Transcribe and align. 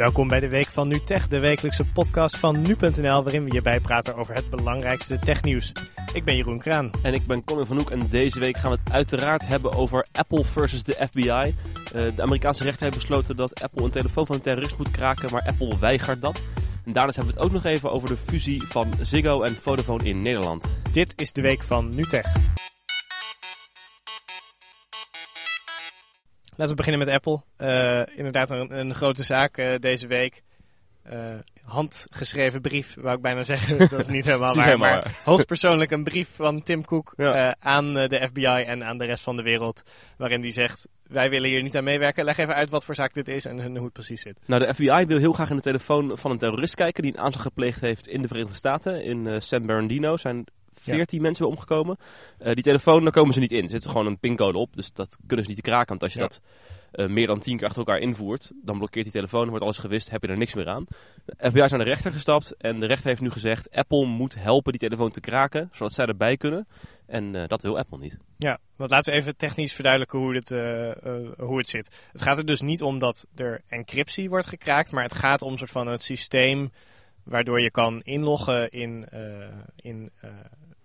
Welkom 0.00 0.28
bij 0.28 0.40
de 0.40 0.48
Week 0.48 0.66
van 0.66 0.88
NuTech, 0.88 1.28
de 1.28 1.38
wekelijkse 1.38 1.84
podcast 1.84 2.36
van 2.36 2.62
nu.nl, 2.62 3.22
waarin 3.22 3.44
we 3.44 3.52
je 3.52 3.62
bijpraten 3.62 4.16
over 4.16 4.34
het 4.34 4.50
belangrijkste 4.50 5.18
technieuws. 5.18 5.72
Ik 6.12 6.24
ben 6.24 6.36
Jeroen 6.36 6.58
Kraan. 6.58 6.90
En 7.02 7.14
ik 7.14 7.26
ben 7.26 7.44
Colin 7.44 7.66
van 7.66 7.76
Hoek 7.76 7.90
en 7.90 8.08
deze 8.10 8.38
week 8.38 8.56
gaan 8.56 8.70
we 8.70 8.78
het 8.84 8.92
uiteraard 8.92 9.46
hebben 9.46 9.72
over 9.72 10.06
Apple 10.12 10.44
versus 10.44 10.82
de 10.82 11.06
FBI. 11.10 11.28
Uh, 11.28 11.52
de 11.92 12.22
Amerikaanse 12.22 12.62
rechter 12.62 12.82
heeft 12.82 12.96
besloten 12.96 13.36
dat 13.36 13.62
Apple 13.62 13.84
een 13.84 13.90
telefoon 13.90 14.26
van 14.26 14.34
een 14.34 14.42
terrorist 14.42 14.78
moet 14.78 14.90
kraken, 14.90 15.32
maar 15.32 15.46
Apple 15.46 15.78
weigert 15.78 16.20
dat. 16.20 16.42
En 16.84 16.92
daarnaast 16.92 17.16
hebben 17.16 17.34
we 17.34 17.40
het 17.40 17.48
ook 17.48 17.62
nog 17.62 17.64
even 17.72 17.92
over 17.92 18.08
de 18.08 18.16
fusie 18.26 18.62
van 18.66 18.92
Ziggo 19.02 19.42
en 19.42 19.56
Vodafone 19.56 20.04
in 20.04 20.22
Nederland. 20.22 20.64
Dit 20.92 21.12
is 21.16 21.32
de 21.32 21.42
Week 21.42 21.62
van 21.62 21.94
NuTech. 21.94 22.32
Laten 26.56 26.76
we 26.76 26.82
beginnen 26.82 27.06
met 27.06 27.14
Apple. 27.14 27.42
Uh, 27.58 28.16
inderdaad 28.18 28.50
een, 28.50 28.78
een, 28.78 28.94
grote 28.94 29.22
zaak 29.22 29.58
uh, 29.58 29.74
deze 29.78 30.06
week. 30.06 30.42
Uh, 31.12 31.34
handgeschreven 31.62 32.60
brief, 32.60 32.96
wou 33.00 33.16
ik 33.16 33.22
bijna 33.22 33.42
zeggen. 33.42 33.78
Dat 33.88 34.00
is 34.00 34.08
niet 34.08 34.24
helemaal 34.24 34.54
waar. 34.54 34.78
Maar 34.78 35.20
hoogstpersoonlijk 35.24 35.90
een 35.90 36.04
brief 36.04 36.28
van 36.34 36.62
Tim 36.62 36.84
Cook 36.84 37.14
ja. 37.16 37.56
aan 37.60 37.94
de 37.94 38.26
FBI 38.28 38.44
en 38.44 38.84
aan 38.84 38.98
de 38.98 39.04
rest 39.04 39.22
van 39.22 39.36
de 39.36 39.42
wereld. 39.42 39.82
Waarin 40.16 40.40
die 40.40 40.52
zegt, 40.52 40.88
wij 41.02 41.30
willen 41.30 41.48
hier 41.48 41.62
niet 41.62 41.76
aan 41.76 41.84
meewerken. 41.84 42.24
Leg 42.24 42.38
even 42.38 42.54
uit 42.54 42.70
wat 42.70 42.84
voor 42.84 42.94
zaak 42.94 43.14
dit 43.14 43.28
is 43.28 43.44
en 43.44 43.76
hoe 43.76 43.84
het 43.84 43.92
precies 43.92 44.22
zit. 44.22 44.38
Nou, 44.46 44.66
de 44.66 44.74
FBI 44.74 45.04
wil 45.06 45.18
heel 45.18 45.32
graag 45.32 45.50
in 45.50 45.56
de 45.56 45.62
telefoon 45.62 46.18
van 46.18 46.30
een 46.30 46.38
terrorist 46.38 46.74
kijken 46.74 47.02
die 47.02 47.12
een 47.12 47.20
aanslag 47.20 47.42
gepleegd 47.42 47.80
heeft 47.80 48.08
in 48.08 48.22
de 48.22 48.28
Verenigde 48.28 48.56
Staten. 48.56 49.04
In 49.04 49.42
San 49.42 49.66
Bernardino 49.66 50.16
zijn 50.16 50.44
14 50.80 51.18
ja. 51.18 51.24
mensen 51.24 51.46
omgekomen. 51.46 51.96
Uh, 52.42 52.54
die 52.54 52.62
telefoon, 52.62 53.02
daar 53.02 53.12
komen 53.12 53.34
ze 53.34 53.40
niet 53.40 53.52
in. 53.52 53.62
Er 53.62 53.70
zit 53.70 53.86
gewoon 53.86 54.06
een 54.06 54.18
pincode 54.18 54.58
op, 54.58 54.76
dus 54.76 54.92
dat 54.92 55.18
kunnen 55.26 55.44
ze 55.44 55.50
niet 55.50 55.62
te 55.62 55.70
kraken. 55.70 55.88
Want 55.88 56.02
als 56.02 56.12
je 56.12 56.18
ja. 56.18 56.24
dat 56.24 56.40
uh, 56.92 57.06
meer 57.06 57.26
dan 57.26 57.40
10 57.40 57.56
keer 57.56 57.66
achter 57.66 57.86
elkaar 57.86 58.00
invoert, 58.00 58.52
dan 58.62 58.78
blokkeert 58.78 59.04
die 59.04 59.14
telefoon, 59.14 59.48
wordt 59.48 59.64
alles 59.64 59.78
gewist, 59.78 60.10
heb 60.10 60.22
je 60.22 60.28
er 60.28 60.36
niks 60.36 60.54
meer 60.54 60.68
aan. 60.68 60.86
De 61.24 61.50
FBI 61.50 61.60
is 61.60 61.70
naar 61.70 61.78
de 61.78 61.84
rechter 61.84 62.12
gestapt 62.12 62.56
en 62.56 62.80
de 62.80 62.86
rechter 62.86 63.08
heeft 63.08 63.20
nu 63.20 63.30
gezegd, 63.30 63.70
Apple 63.70 64.06
moet 64.06 64.34
helpen 64.34 64.72
die 64.72 64.80
telefoon 64.80 65.10
te 65.10 65.20
kraken, 65.20 65.68
zodat 65.72 65.92
zij 65.92 66.06
erbij 66.06 66.36
kunnen. 66.36 66.68
En 67.06 67.34
uh, 67.34 67.46
dat 67.46 67.62
wil 67.62 67.78
Apple 67.78 67.98
niet. 67.98 68.16
Ja, 68.36 68.58
want 68.76 68.90
laten 68.90 69.12
we 69.12 69.18
even 69.18 69.36
technisch 69.36 69.72
verduidelijken 69.72 70.18
hoe, 70.18 70.32
dit, 70.32 70.48
hoe 71.38 71.58
het 71.58 71.68
zit. 71.68 71.90
Het 72.12 72.22
gaat 72.22 72.38
er 72.38 72.46
dus 72.46 72.60
niet 72.60 72.82
om 72.82 72.98
dat 72.98 73.26
er 73.34 73.60
encryptie 73.68 74.28
wordt 74.28 74.46
gekraakt, 74.46 74.92
maar 74.92 75.02
het 75.02 75.14
gaat 75.14 75.42
om 75.42 75.52
een 75.52 75.58
soort 75.58 75.70
van 75.70 75.86
het 75.86 76.02
systeem 76.02 76.70
waardoor 77.22 77.60
je 77.60 77.70
kan 77.70 78.00
inloggen 78.02 78.70
in, 78.70 79.08
in 79.76 80.10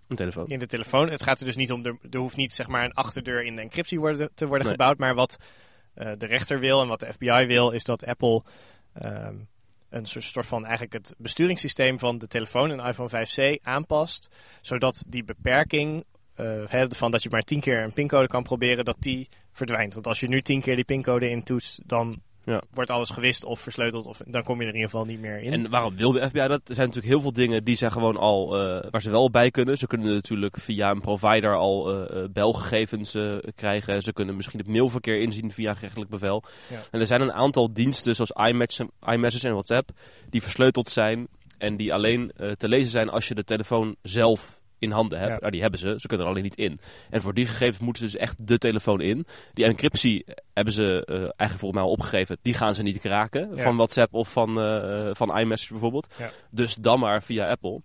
een 0.08 0.16
telefoon. 0.16 0.48
In 0.48 0.58
de 0.58 0.66
telefoon. 0.66 1.08
Het 1.08 1.22
gaat 1.22 1.40
er 1.40 1.46
dus 1.46 1.56
niet 1.56 1.72
om, 1.72 1.84
er, 1.84 1.98
er 2.10 2.18
hoeft 2.18 2.36
niet 2.36 2.52
zeg 2.52 2.68
maar 2.68 2.84
een 2.84 2.94
achterdeur 2.94 3.42
in 3.42 3.56
de 3.56 3.62
encryptie 3.62 4.00
worden, 4.00 4.30
te 4.34 4.46
worden 4.46 4.66
nee. 4.66 4.76
gebouwd. 4.76 4.98
Maar 4.98 5.14
wat 5.14 5.36
uh, 5.94 6.12
de 6.18 6.26
rechter 6.26 6.58
wil 6.58 6.80
en 6.80 6.88
wat 6.88 7.00
de 7.00 7.12
FBI 7.12 7.46
wil, 7.46 7.70
is 7.70 7.84
dat 7.84 8.06
Apple 8.06 8.42
uh, 9.02 9.28
een 9.88 10.06
soort 10.06 10.46
van 10.46 10.62
eigenlijk 10.62 10.92
het 10.92 11.14
besturingssysteem 11.18 11.98
van 11.98 12.18
de 12.18 12.26
telefoon, 12.26 12.70
een 12.70 12.86
iPhone 12.86 13.26
5C, 13.26 13.62
aanpast. 13.62 14.36
Zodat 14.62 15.04
die 15.08 15.24
beperking 15.24 16.04
uh, 16.36 16.86
van 16.88 17.10
dat 17.10 17.22
je 17.22 17.30
maar 17.30 17.42
tien 17.42 17.60
keer 17.60 17.82
een 17.82 17.92
pincode 17.92 18.26
kan 18.26 18.42
proberen, 18.42 18.84
dat 18.84 18.96
die 18.98 19.28
verdwijnt. 19.52 19.94
Want 19.94 20.06
als 20.06 20.20
je 20.20 20.28
nu 20.28 20.42
tien 20.42 20.60
keer 20.60 20.76
die 20.76 20.84
pincode 20.84 21.28
intoetst, 21.28 21.80
dan 21.86 22.22
ja. 22.46 22.62
wordt 22.70 22.90
alles 22.90 23.10
gewist 23.10 23.44
of 23.44 23.60
versleuteld. 23.60 24.06
Of, 24.06 24.20
dan 24.26 24.42
kom 24.42 24.56
je 24.56 24.62
er 24.62 24.68
in 24.68 24.74
ieder 24.74 24.90
geval 24.90 25.06
niet 25.06 25.20
meer 25.20 25.42
in. 25.42 25.52
En 25.52 25.70
waarom 25.70 25.96
wil 25.96 26.12
de 26.12 26.28
FBI 26.28 26.46
dat? 26.46 26.68
Er 26.68 26.74
zijn 26.74 26.86
natuurlijk 26.86 27.14
heel 27.14 27.20
veel 27.20 27.32
dingen 27.32 27.64
die 27.64 27.76
ze 27.76 27.90
gewoon 27.90 28.16
al, 28.16 28.60
uh, 28.60 28.82
waar 28.90 29.02
ze 29.02 29.10
wel 29.10 29.30
bij 29.30 29.50
kunnen. 29.50 29.78
Ze 29.78 29.86
kunnen 29.86 30.14
natuurlijk 30.14 30.56
via 30.58 30.90
een 30.90 31.00
provider 31.00 31.56
al 31.56 31.94
uh, 31.94 32.24
belgegevens 32.30 33.14
uh, 33.14 33.36
krijgen. 33.54 34.02
Ze 34.02 34.12
kunnen 34.12 34.36
misschien 34.36 34.58
het 34.58 34.68
mailverkeer 34.68 35.20
inzien 35.20 35.52
via 35.52 35.70
een 35.70 35.76
gerechtelijk 35.76 36.10
bevel. 36.10 36.42
Ja. 36.70 36.82
En 36.90 37.00
er 37.00 37.06
zijn 37.06 37.20
een 37.20 37.32
aantal 37.32 37.72
diensten 37.72 38.14
zoals 38.14 38.30
iMessage, 38.30 38.90
iMessage 39.00 39.46
en 39.46 39.52
WhatsApp 39.52 39.90
die 40.30 40.42
versleuteld 40.42 40.88
zijn. 40.88 41.28
En 41.58 41.76
die 41.76 41.94
alleen 41.94 42.32
te 42.56 42.68
lezen 42.68 42.90
zijn 42.90 43.08
als 43.08 43.28
je 43.28 43.34
de 43.34 43.44
telefoon 43.44 43.96
zelf 44.02 44.55
in 44.78 44.90
handen 44.90 45.18
hebben. 45.18 45.34
Ja. 45.34 45.40
Nou, 45.40 45.52
die 45.52 45.60
hebben 45.60 45.80
ze, 45.80 45.94
ze 45.96 46.06
kunnen 46.06 46.26
er 46.26 46.32
alleen 46.32 46.42
niet 46.44 46.56
in. 46.56 46.80
En 47.10 47.20
voor 47.20 47.34
die 47.34 47.46
gegevens 47.46 47.78
moeten 47.78 48.08
ze 48.08 48.12
dus 48.12 48.20
echt 48.20 48.46
de 48.46 48.58
telefoon 48.58 49.00
in. 49.00 49.26
Die 49.54 49.64
encryptie 49.64 50.24
hebben 50.52 50.74
ze 50.74 51.06
uh, 51.10 51.16
eigenlijk 51.16 51.58
volgens 51.58 51.72
mij 51.72 51.82
al 51.82 51.90
opgegeven. 51.90 52.38
Die 52.42 52.54
gaan 52.54 52.74
ze 52.74 52.82
niet 52.82 52.98
kraken 52.98 53.48
ja. 53.54 53.62
van 53.62 53.76
WhatsApp 53.76 54.14
of 54.14 54.32
van, 54.32 54.58
uh, 54.58 55.10
van 55.12 55.38
iMessage 55.38 55.72
bijvoorbeeld. 55.72 56.14
Ja. 56.18 56.30
Dus 56.50 56.74
dan 56.74 57.00
maar 57.00 57.22
via 57.22 57.50
Apple. 57.50 57.80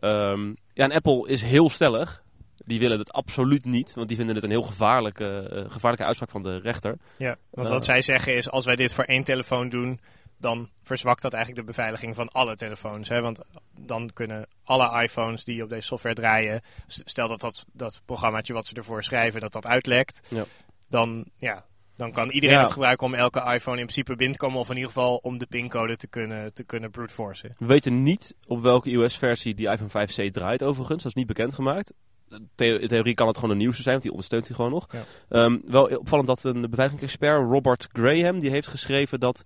Um, 0.00 0.56
ja, 0.74 0.84
en 0.84 0.92
Apple 0.92 1.28
is 1.28 1.42
heel 1.42 1.70
stellig. 1.70 2.22
Die 2.66 2.78
willen 2.78 2.98
het 2.98 3.12
absoluut 3.12 3.64
niet, 3.64 3.94
want 3.94 4.08
die 4.08 4.16
vinden 4.16 4.34
het 4.34 4.44
een 4.44 4.50
heel 4.50 4.62
gevaarlijke, 4.62 5.50
uh, 5.52 5.70
gevaarlijke 5.70 6.06
uitspraak 6.06 6.30
van 6.30 6.42
de 6.42 6.56
rechter. 6.56 6.96
Ja, 7.16 7.36
want 7.50 7.68
wat 7.68 7.84
zij 7.84 8.02
zeggen 8.02 8.36
is, 8.36 8.50
als 8.50 8.64
wij 8.64 8.76
dit 8.76 8.94
voor 8.94 9.04
één 9.04 9.24
telefoon 9.24 9.68
doen, 9.68 10.00
dan 10.40 10.70
verzwakt 10.82 11.22
dat 11.22 11.32
eigenlijk 11.32 11.66
de 11.66 11.72
beveiliging 11.72 12.14
van 12.14 12.28
alle 12.28 12.56
telefoons. 12.56 13.08
Hè? 13.08 13.20
Want 13.20 13.40
dan 13.80 14.10
kunnen 14.12 14.46
alle 14.64 15.02
iPhones 15.02 15.44
die 15.44 15.62
op 15.62 15.68
deze 15.68 15.86
software 15.86 16.14
draaien, 16.14 16.60
stel 16.86 17.28
dat 17.28 17.40
dat, 17.40 17.64
dat 17.72 18.02
programmaatje 18.04 18.52
wat 18.52 18.66
ze 18.66 18.74
ervoor 18.74 19.04
schrijven, 19.04 19.40
dat 19.40 19.52
dat 19.52 19.66
uitlekt, 19.66 20.28
ja. 20.30 20.44
dan, 20.88 21.30
ja, 21.36 21.64
dan 21.96 22.12
kan 22.12 22.30
iedereen 22.30 22.56
ja. 22.56 22.62
het 22.62 22.72
gebruiken 22.72 23.06
om 23.06 23.14
elke 23.14 23.38
iPhone 23.40 23.78
in 23.78 23.86
principe 23.86 24.16
binnen 24.16 24.38
te 24.38 24.44
komen, 24.44 24.60
of 24.60 24.68
in 24.68 24.74
ieder 24.74 24.92
geval 24.92 25.16
om 25.16 25.38
de 25.38 25.46
pincode 25.46 25.96
te 25.96 26.06
kunnen, 26.06 26.54
te 26.54 26.66
kunnen 26.66 26.90
brute 26.90 27.14
forcen. 27.14 27.54
We 27.58 27.66
weten 27.66 28.02
niet 28.02 28.36
op 28.46 28.62
welke 28.62 28.90
iOS-versie 28.90 29.54
die 29.54 29.68
iPhone 29.70 30.06
5C 30.06 30.30
draait 30.30 30.62
overigens, 30.62 31.02
dat 31.02 31.12
is 31.12 31.18
niet 31.18 31.26
bekendgemaakt. 31.26 31.92
In 32.28 32.48
theorie 32.88 33.14
kan 33.14 33.26
het 33.26 33.38
gewoon 33.38 33.50
de 33.50 33.62
nieuwste 33.62 33.82
zijn, 33.82 33.94
want 33.94 34.02
die 34.02 34.12
ondersteunt 34.12 34.46
hij 34.46 34.56
gewoon 34.56 34.70
nog. 34.70 34.86
Ja. 34.90 35.44
Um, 35.44 35.62
wel 35.64 35.84
opvallend 35.84 36.28
dat 36.28 36.44
een 36.44 36.60
beveiligingsexpert, 36.60 37.50
Robert 37.50 37.88
Graham, 37.92 38.38
die 38.38 38.50
heeft 38.50 38.68
geschreven 38.68 39.20
dat 39.20 39.42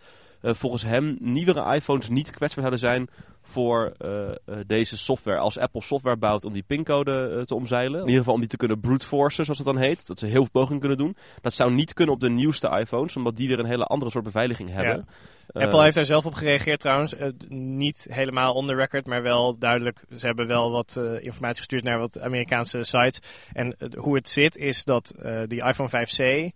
volgens 0.52 0.82
hem 0.82 1.16
nieuwere 1.20 1.74
iPhones 1.74 2.08
niet 2.08 2.30
kwetsbaar 2.30 2.64
zouden 2.64 2.78
zijn 2.78 3.08
voor 3.42 3.92
uh, 4.04 4.10
uh, 4.10 4.56
deze 4.66 4.96
software. 4.96 5.38
Als 5.38 5.58
Apple 5.58 5.82
software 5.82 6.16
bouwt 6.16 6.44
om 6.44 6.52
die 6.52 6.62
pincode 6.62 7.42
te 7.44 7.54
omzeilen, 7.54 8.00
in 8.00 8.06
ieder 8.06 8.18
geval 8.18 8.34
om 8.34 8.40
die 8.40 8.48
te 8.48 8.56
kunnen 8.56 8.80
brute 8.80 9.06
forcen, 9.06 9.44
zoals 9.44 9.58
het 9.58 9.68
dan 9.68 9.78
heet, 9.78 10.06
dat 10.06 10.18
ze 10.18 10.26
heel 10.26 10.40
veel 10.40 10.50
pogingen 10.50 10.80
kunnen 10.80 10.98
doen. 10.98 11.16
Dat 11.40 11.54
zou 11.54 11.72
niet 11.72 11.92
kunnen 11.92 12.14
op 12.14 12.20
de 12.20 12.30
nieuwste 12.30 12.68
iPhones, 12.68 13.16
omdat 13.16 13.36
die 13.36 13.48
weer 13.48 13.58
een 13.58 13.66
hele 13.66 13.84
andere 13.84 14.10
soort 14.10 14.24
beveiliging 14.24 14.70
hebben. 14.70 15.06
Ja. 15.52 15.60
Apple 15.62 15.82
heeft 15.82 15.94
daar 15.94 16.04
zelf 16.04 16.26
op 16.26 16.34
gereageerd 16.34 16.80
trouwens. 16.80 17.14
Niet 17.48 18.06
helemaal 18.10 18.54
on 18.54 18.66
the 18.66 18.74
record, 18.74 19.06
maar 19.06 19.22
wel 19.22 19.58
duidelijk. 19.58 20.04
Ze 20.16 20.26
hebben 20.26 20.46
wel 20.46 20.70
wat 20.70 21.00
informatie 21.20 21.58
gestuurd 21.58 21.82
naar 21.82 21.98
wat 21.98 22.20
Amerikaanse 22.20 22.84
sites. 22.84 23.18
En 23.52 23.76
hoe 23.96 24.14
het 24.14 24.28
zit 24.28 24.56
is 24.56 24.84
dat 24.84 25.14
die 25.46 25.64
iPhone 25.64 25.88
5C 25.88 26.52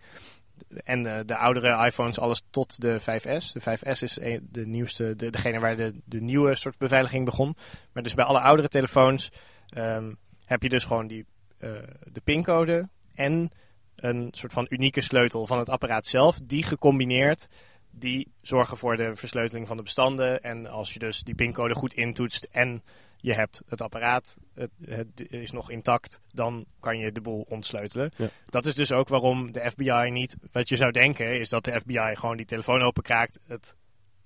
en 0.84 1.02
de, 1.02 1.22
de, 1.26 1.36
oudere 1.36 1.86
iPhones 1.86 2.18
alles 2.18 2.42
tot 2.50 2.80
de 2.80 3.00
5S. 3.00 3.52
De 3.52 3.60
5S 3.60 4.02
is 4.02 4.18
de 4.50 4.66
nieuwste, 4.66 5.16
de, 5.16 5.30
degene 5.30 5.58
waar 5.58 5.76
de, 5.76 6.00
de 6.04 6.20
nieuwe 6.20 6.54
soort 6.54 6.78
beveiliging 6.78 7.24
begon. 7.24 7.56
Maar 7.92 8.02
dus 8.02 8.14
bij 8.14 8.24
alle 8.24 8.40
oudere 8.40 8.68
telefoons 8.68 9.32
um, 9.76 10.16
heb 10.44 10.62
je 10.62 10.68
dus 10.68 10.84
gewoon 10.84 11.06
die, 11.06 11.26
uh, 11.58 11.70
de 12.12 12.20
pincode 12.20 12.88
en 13.14 13.50
een 13.96 14.28
soort 14.30 14.52
van 14.52 14.66
unieke 14.68 15.00
sleutel 15.00 15.46
van 15.46 15.58
het 15.58 15.70
apparaat 15.70 16.06
zelf. 16.06 16.38
Die 16.42 16.62
gecombineerd, 16.62 17.48
die 17.90 18.32
zorgen 18.42 18.76
voor 18.76 18.96
de 18.96 19.16
versleuteling 19.16 19.66
van 19.66 19.76
de 19.76 19.82
bestanden. 19.82 20.42
En 20.42 20.66
als 20.66 20.92
je 20.92 20.98
dus 20.98 21.22
die 21.22 21.34
pincode 21.34 21.74
goed 21.74 21.94
intoetst 21.94 22.48
en 22.50 22.82
je 23.20 23.34
hebt 23.34 23.62
het 23.68 23.82
apparaat, 23.82 24.36
het, 24.54 24.70
het, 24.84 25.30
is 25.30 25.50
nog 25.50 25.70
intact, 25.70 26.20
dan 26.32 26.66
kan 26.80 26.98
je 26.98 27.12
de 27.12 27.20
boel 27.20 27.46
ontsleutelen. 27.48 28.10
Ja. 28.16 28.28
Dat 28.44 28.66
is 28.66 28.74
dus 28.74 28.92
ook 28.92 29.08
waarom 29.08 29.52
de 29.52 29.70
FBI 29.70 30.10
niet, 30.10 30.36
wat 30.52 30.68
je 30.68 30.76
zou 30.76 30.92
denken, 30.92 31.40
is 31.40 31.48
dat 31.48 31.64
de 31.64 31.80
FBI 31.80 32.14
gewoon 32.14 32.36
die 32.36 32.46
telefoon 32.46 32.82
openkraakt, 32.82 33.38
het 33.46 33.76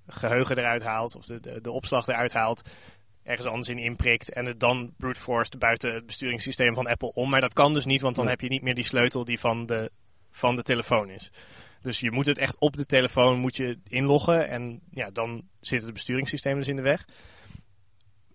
geheugen 0.07 0.59
eruit 0.59 0.83
haalt, 0.83 1.17
of 1.17 1.27
de, 1.27 1.41
de, 1.41 1.61
de 1.61 1.71
opslag 1.71 2.07
eruit 2.07 2.33
haalt, 2.33 2.63
ergens 3.23 3.47
anders 3.47 3.69
in 3.69 3.79
inprikt 3.79 4.33
en 4.33 4.47
het 4.47 4.61
dan 4.61 4.95
brute 4.97 5.21
forced 5.21 5.59
buiten 5.59 5.95
het 5.95 6.07
besturingssysteem 6.07 6.75
van 6.75 6.87
Apple 6.87 7.13
om. 7.13 7.31
Maar 7.31 7.41
dat 7.41 7.53
kan 7.53 7.75
dus 7.75 7.85
niet, 7.85 8.01
want 8.01 8.17
dan 8.17 8.25
ja. 8.25 8.31
heb 8.31 8.41
je 8.41 8.49
niet 8.49 8.63
meer 8.63 8.75
die 8.75 8.85
sleutel 8.85 9.25
die 9.25 9.39
van 9.39 9.67
de, 9.67 9.91
van 10.31 10.57
de 10.57 10.63
telefoon 10.63 11.11
is. 11.11 11.31
Dus 11.83 12.01
je 12.01 12.11
moet 12.11 12.27
het 12.27 12.39
echt 12.39 12.59
op 12.59 12.77
de 12.77 12.87
telefoon 12.87 13.39
moet 13.39 13.57
je 13.57 13.79
inloggen 13.85 14.49
en 14.49 14.81
ja, 14.91 15.11
dan 15.11 15.43
zit 15.61 15.83
het 15.83 15.93
besturingssysteem 15.93 16.57
dus 16.57 16.69
in 16.69 16.77
de 16.77 16.83
weg 16.83 17.05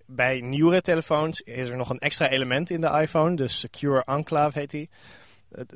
bij 0.07 0.41
nieuwere 0.41 0.81
telefoons 0.81 1.41
is 1.41 1.69
er 1.69 1.77
nog 1.77 1.89
een 1.89 1.99
extra 1.99 2.29
element 2.29 2.69
in 2.69 2.81
de 2.81 2.99
iPhone. 3.01 3.35
De 3.35 3.47
Secure 3.47 4.03
Enclave 4.05 4.59
heet 4.59 4.69
die. 4.69 4.89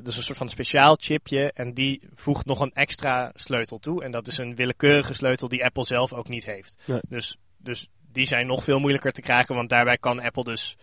Dus 0.02 0.16
een 0.16 0.22
soort 0.22 0.38
van 0.38 0.48
speciaal 0.48 0.96
chipje. 1.00 1.52
En 1.52 1.74
die 1.74 2.00
voegt 2.14 2.46
nog 2.46 2.60
een 2.60 2.72
extra 2.72 3.30
sleutel 3.34 3.78
toe. 3.78 4.02
En 4.02 4.10
dat 4.10 4.26
is 4.26 4.38
een 4.38 4.54
willekeurige 4.54 5.14
sleutel 5.14 5.48
die 5.48 5.64
Apple 5.64 5.84
zelf 5.84 6.12
ook 6.12 6.28
niet 6.28 6.44
heeft. 6.44 6.82
Nee. 6.84 7.00
Dus, 7.08 7.36
dus 7.56 7.88
die 8.12 8.26
zijn 8.26 8.46
nog 8.46 8.64
veel 8.64 8.78
moeilijker 8.78 9.12
te 9.12 9.20
kraken. 9.20 9.54
Want 9.54 9.68
daarbij 9.68 9.96
kan 9.96 10.20
Apple 10.20 10.44
dus... 10.44 10.76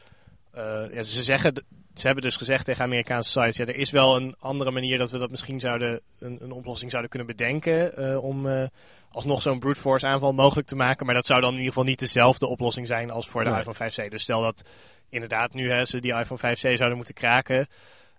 Uh, 0.56 0.94
ja, 0.94 1.04
ze 1.04 1.24
zeggen 1.24 1.54
ze 2.00 2.06
hebben 2.06 2.24
dus 2.24 2.38
gezegd 2.38 2.66
tegen 2.66 2.84
Amerikaanse 2.84 3.30
sites, 3.30 3.58
ja, 3.58 3.66
er 3.66 3.76
is 3.76 3.92
wel 3.92 4.16
een 4.16 4.36
andere 4.40 4.72
manier 4.72 4.98
dat 4.98 5.12
we 5.12 5.18
dat 5.18 5.32
misschien 5.32 5.60
zouden, 5.60 6.02
een, 6.20 6.38
een 6.42 6.52
oplossing 6.52 6.92
zouden 6.92 7.12
kunnen 7.12 7.28
bedenken 7.28 8.02
uh, 8.02 8.24
om 8.24 8.46
uh, 8.46 8.64
alsnog 9.12 9.42
zo'n 9.42 9.60
brute 9.60 9.80
force 9.80 10.08
aanval 10.08 10.34
mogelijk 10.34 10.68
te 10.68 10.76
maken. 10.76 11.06
Maar 11.06 11.16
dat 11.16 11.26
zou 11.26 11.42
dan 11.42 11.50
in 11.50 11.58
ieder 11.58 11.74
geval 11.74 11.88
niet 11.88 12.00
dezelfde 12.00 12.48
oplossing 12.48 12.88
zijn 12.88 13.12
als 13.12 13.30
voor 13.30 13.44
de 13.44 13.50
nee. 13.50 13.60
iPhone 13.60 13.92
5C. 13.92 14.10
Dus 14.10 14.22
stel 14.22 14.42
dat 14.42 14.70
inderdaad 15.10 15.54
nu 15.54 15.72
hè, 15.72 15.86
ze 15.86 16.00
die 16.00 16.14
iPhone 16.14 16.56
5C 16.56 16.74
zouden 16.74 16.96
moeten 16.96 17.14
kraken, 17.14 17.68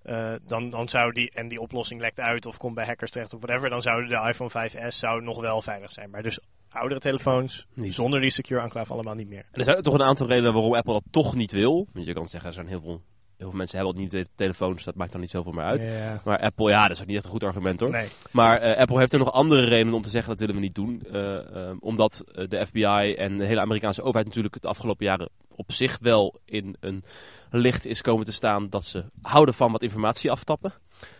uh, 0.04 0.32
dan, 0.46 0.70
dan 0.70 0.88
zou 0.88 1.12
die, 1.12 1.30
en 1.30 1.48
die 1.48 1.60
oplossing 1.60 2.00
lekt 2.00 2.20
uit 2.20 2.46
of 2.46 2.56
komt 2.56 2.74
bij 2.74 2.86
hackers 2.86 3.10
terecht 3.10 3.34
of 3.34 3.40
whatever, 3.40 3.70
dan 3.70 3.82
zou 3.82 4.06
de 4.06 4.26
iPhone 4.28 4.70
5S 4.70 4.88
zou 4.88 5.22
nog 5.22 5.40
wel 5.40 5.62
veilig 5.62 5.90
zijn. 5.90 6.10
Maar 6.10 6.22
dus 6.22 6.38
oudere 6.70 7.00
telefoons, 7.00 7.66
Niet. 7.74 7.94
zonder 7.94 8.20
die 8.20 8.30
secure 8.30 8.60
enclave 8.60 8.92
allemaal 8.92 9.14
niet 9.14 9.28
meer. 9.28 9.48
En 9.50 9.58
er 9.58 9.64
zijn 9.64 9.82
toch 9.82 9.94
een 9.94 10.02
aantal 10.02 10.26
redenen 10.26 10.52
waarom 10.52 10.74
Apple 10.74 10.92
dat 10.92 11.02
toch 11.10 11.34
niet 11.34 11.52
wil. 11.52 11.88
Want 11.92 12.06
je 12.06 12.12
kan 12.12 12.28
zeggen, 12.28 12.48
er 12.48 12.54
zijn 12.54 12.66
heel 12.66 12.80
veel, 12.80 13.02
heel 13.40 13.48
veel 13.48 13.58
mensen 13.58 13.78
hebben 13.78 13.96
al 13.96 14.00
niet 14.00 14.28
telefoons, 14.34 14.84
dat 14.84 14.94
maakt 14.94 15.12
dan 15.12 15.20
niet 15.20 15.30
zoveel 15.30 15.52
meer 15.52 15.64
uit. 15.64 15.86
Maar 16.24 16.38
Apple, 16.38 16.70
ja, 16.70 16.82
dat 16.82 16.96
is 16.96 17.00
ook 17.00 17.06
niet 17.06 17.16
echt 17.16 17.24
een 17.24 17.30
goed 17.30 17.44
argument 17.44 17.80
hoor. 17.80 17.90
Nee. 17.90 18.08
Maar 18.30 18.58
eh, 18.58 18.80
Apple 18.80 18.98
heeft 18.98 19.12
er 19.12 19.18
nog 19.18 19.32
andere 19.32 19.64
redenen 19.64 19.94
om 19.94 20.02
te 20.02 20.08
zeggen 20.08 20.30
dat 20.30 20.40
willen 20.40 20.54
we 20.54 20.60
niet 20.60 20.74
doen. 20.74 21.02
Eh, 21.12 21.36
eh, 21.36 21.76
omdat 21.80 22.24
eh, 22.34 22.48
de 22.48 22.66
FBI 22.66 23.14
en 23.14 23.36
de 23.36 23.44
hele 23.44 23.60
Amerikaanse 23.60 24.02
overheid 24.02 24.26
natuurlijk 24.26 24.60
de 24.60 24.68
afgelopen 24.68 25.06
jaren 25.06 25.28
op 25.60 25.72
zich 25.72 25.98
wel 25.98 26.40
in 26.44 26.76
een 26.80 27.04
licht 27.50 27.86
is 27.86 28.00
komen 28.00 28.24
te 28.24 28.32
staan 28.32 28.68
dat 28.68 28.84
ze 28.84 29.04
houden 29.22 29.54
van 29.54 29.72
wat 29.72 29.82
informatie 29.82 30.30
aftappen. 30.30 30.72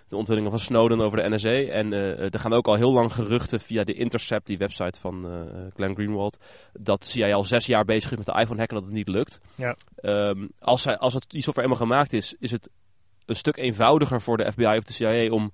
De 0.09 0.17
onthullingen 0.17 0.51
van 0.51 0.59
Snowden 0.59 1.01
over 1.01 1.23
de 1.23 1.37
NSA. 1.37 1.49
En 1.49 1.93
eh, 1.93 2.35
er 2.35 2.39
gaan 2.39 2.53
ook 2.53 2.67
al 2.67 2.75
heel 2.75 2.93
lang 2.93 3.13
geruchten 3.13 3.61
via 3.61 3.85
de 3.85 3.95
Intercept, 3.95 4.47
die 4.47 4.59
website 4.59 5.01
van 5.01 5.27
eh 5.27 5.73
Glenn 5.75 5.95
Greenwald, 5.95 6.39
dat 6.73 7.05
CIA 7.05 7.35
al 7.35 7.45
zes 7.45 7.67
jaar 7.67 7.85
bezig 7.85 8.11
is 8.11 8.17
met 8.17 8.27
de 8.27 8.41
iPhone 8.41 8.59
hacken 8.59 8.77
en 8.77 8.83
dat 8.83 8.85
het 8.85 8.99
niet 8.99 9.09
lukt. 9.09 9.41
Ja. 9.55 9.77
Ehm, 9.97 10.47
als, 10.59 10.83
zij, 10.83 10.99
als 10.99 11.15
het, 11.15 11.25
die 11.29 11.43
software 11.43 11.69
eenmaal 11.69 11.87
gemaakt 11.87 12.13
is, 12.13 12.35
is 12.39 12.51
het 12.51 12.71
een 13.25 13.37
stuk 13.37 13.57
eenvoudiger 13.57 14.21
voor 14.21 14.37
de 14.37 14.53
FBI 14.53 14.77
of 14.77 14.85
de 14.85 14.93
CIA 14.93 15.31
om 15.31 15.53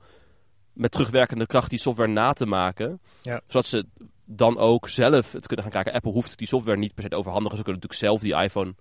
met 0.72 0.90
terugwerkende 0.90 1.46
kracht 1.46 1.70
die 1.70 1.78
software 1.78 2.10
na 2.10 2.32
te 2.32 2.46
maken. 2.46 3.00
Ja. 3.22 3.40
Zodat 3.46 3.66
ze 3.66 3.86
dan 4.26 4.58
ook 4.58 4.88
zelf 4.88 5.32
het 5.32 5.46
kunnen 5.46 5.64
gaan 5.64 5.74
kijken. 5.74 5.92
Apple 5.92 6.12
hoeft 6.12 6.38
die 6.38 6.46
software 6.48 6.78
niet 6.78 6.94
per 6.94 7.02
se 7.02 7.08
te 7.08 7.16
overhandigen. 7.16 7.56
Ze 7.58 7.62
kunnen 7.64 7.82
natuurlijk 7.82 8.08
zelf 8.08 8.20
die 8.20 8.42
iPhone 8.44 8.74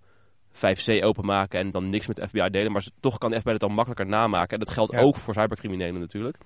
5C 0.51 1.03
openmaken 1.03 1.59
en 1.59 1.71
dan 1.71 1.89
niks 1.89 2.07
met 2.07 2.15
de 2.15 2.27
FBI 2.27 2.49
delen. 2.49 2.71
Maar 2.71 2.81
ze- 2.83 2.91
toch 2.99 3.17
kan 3.17 3.31
de 3.31 3.39
FBI 3.39 3.51
het 3.51 3.59
dan 3.59 3.71
makkelijker 3.73 4.05
namaken. 4.07 4.53
En 4.53 4.59
dat 4.65 4.73
geldt 4.73 4.91
Ja. 4.91 4.99
ook 5.01 5.15
voor 5.15 5.33
cybercriminelen 5.33 5.99
natuurlijk. 5.99 6.37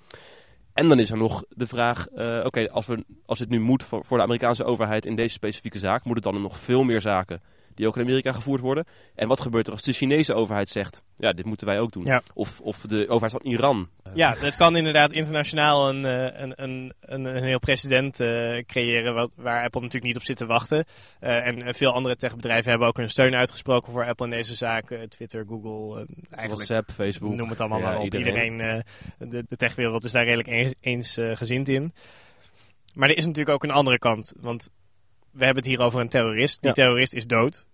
En 0.74 0.88
dan 0.90 1.00
is 1.00 1.12
er 1.12 1.18
nog 1.18 1.44
de 1.50 1.68
vraag, 1.68 2.08
eh, 2.08 2.42
oké, 2.46 2.70
als 2.72 2.90
als, 2.90 3.00
als 3.26 3.40
dit 3.40 3.50
nu 3.50 3.60
moet 3.60 3.84
voor, 3.84 4.06
voor 4.06 4.18
de 4.18 4.24
Amerikaanse 4.24 4.64
overheid 4.64 5.06
in 5.06 5.16
deze 5.16 5.34
specifieke 5.34 5.78
zaak, 5.80 6.06
moet 6.06 6.16
het 6.16 6.24
dan 6.24 6.42
nog 6.42 6.58
veel 6.58 6.84
meer 6.84 7.02
zaken 7.02 7.42
die 7.80 7.88
ook 7.88 7.96
in 7.98 8.02
Amerika 8.04 8.32
gevoerd 8.32 8.62
worden? 8.62 8.86
En 9.16 9.28
wat 9.28 9.42
gebeurt 9.42 9.66
er 9.68 9.74
als 9.74 9.82
de 9.82 9.94
Chinese 9.94 10.34
overheid 10.34 10.70
zegt, 10.70 11.04
ja, 11.18 11.34
dit 11.34 11.46
moeten 11.46 11.68
wij 11.68 11.80
ook 11.80 11.92
doen? 11.92 12.06
Ja. 12.06 12.22
Of, 12.34 12.62
of 12.62 12.78
de 12.82 13.06
overheid 13.08 13.32
van 13.32 13.52
Iran. 13.52 13.90
Eh, 14.04 14.12
Ja, 14.16 14.36
het 14.38 14.56
kan 14.56 14.76
inderdaad 14.76 15.12
internationaal 15.12 15.90
een, 15.90 16.06
eh, 16.06 16.42
een, 16.42 16.54
een, 16.64 16.94
een, 17.00 17.26
een 17.26 17.44
heel 17.44 17.60
precedent 17.60 18.20
eh, 18.20 18.58
creëren 18.66 19.14
wat, 19.14 19.32
waar 19.36 19.64
Apple 19.64 19.80
natuurlijk 19.82 20.06
niet 20.06 20.16
op 20.16 20.24
zit 20.24 20.38
te 20.38 20.46
wachten. 20.46 20.86
Eh, 21.20 21.48
en 21.48 21.76
veel 21.76 21.94
andere 21.94 22.16
techbedrijven 22.16 22.70
hebben 22.70 22.88
ook 22.88 22.98
hun 22.98 23.10
steun 23.10 23.36
uitgesproken 23.36 23.94
voor 23.94 24.06
Apple 24.06 24.26
in 24.26 24.32
deze 24.32 24.56
zaak. 24.56 24.94
Twitter, 25.08 25.46
Google, 25.48 25.96
eigenlijk 26.30 26.48
WhatsApp, 26.70 26.92
Facebook. 26.92 27.34
noem 27.34 27.50
het 27.50 27.60
allemaal 27.60 27.80
Ja, 27.80 27.86
maar 27.86 27.98
op. 27.98 28.04
iedereen. 28.04 28.26
Iedereen, 28.54 28.84
eh, 29.20 29.30
de, 29.30 29.46
de 29.50 29.56
techwereld 29.56 30.04
is 30.04 30.12
daar 30.12 30.24
redelijk 30.24 30.48
eens, 30.48 30.74
eensgezind 30.82 31.70
in. 31.70 31.94
Maar 32.94 33.10
er 33.10 33.18
is 33.18 33.26
natuurlijk 33.26 33.56
ook 33.56 33.64
een 33.64 33.72
andere 33.76 33.98
kant. 34.00 34.34
Want 34.40 34.70
we 35.32 35.46
hebben 35.46 35.64
het 35.64 35.72
hier 35.72 35.82
over 35.82 36.00
een 36.00 36.10
terrorist. 36.10 36.62
Die 36.62 36.70
Ja. 36.70 36.76
terrorist 36.76 37.14
is 37.14 37.28
dood. 37.28 37.66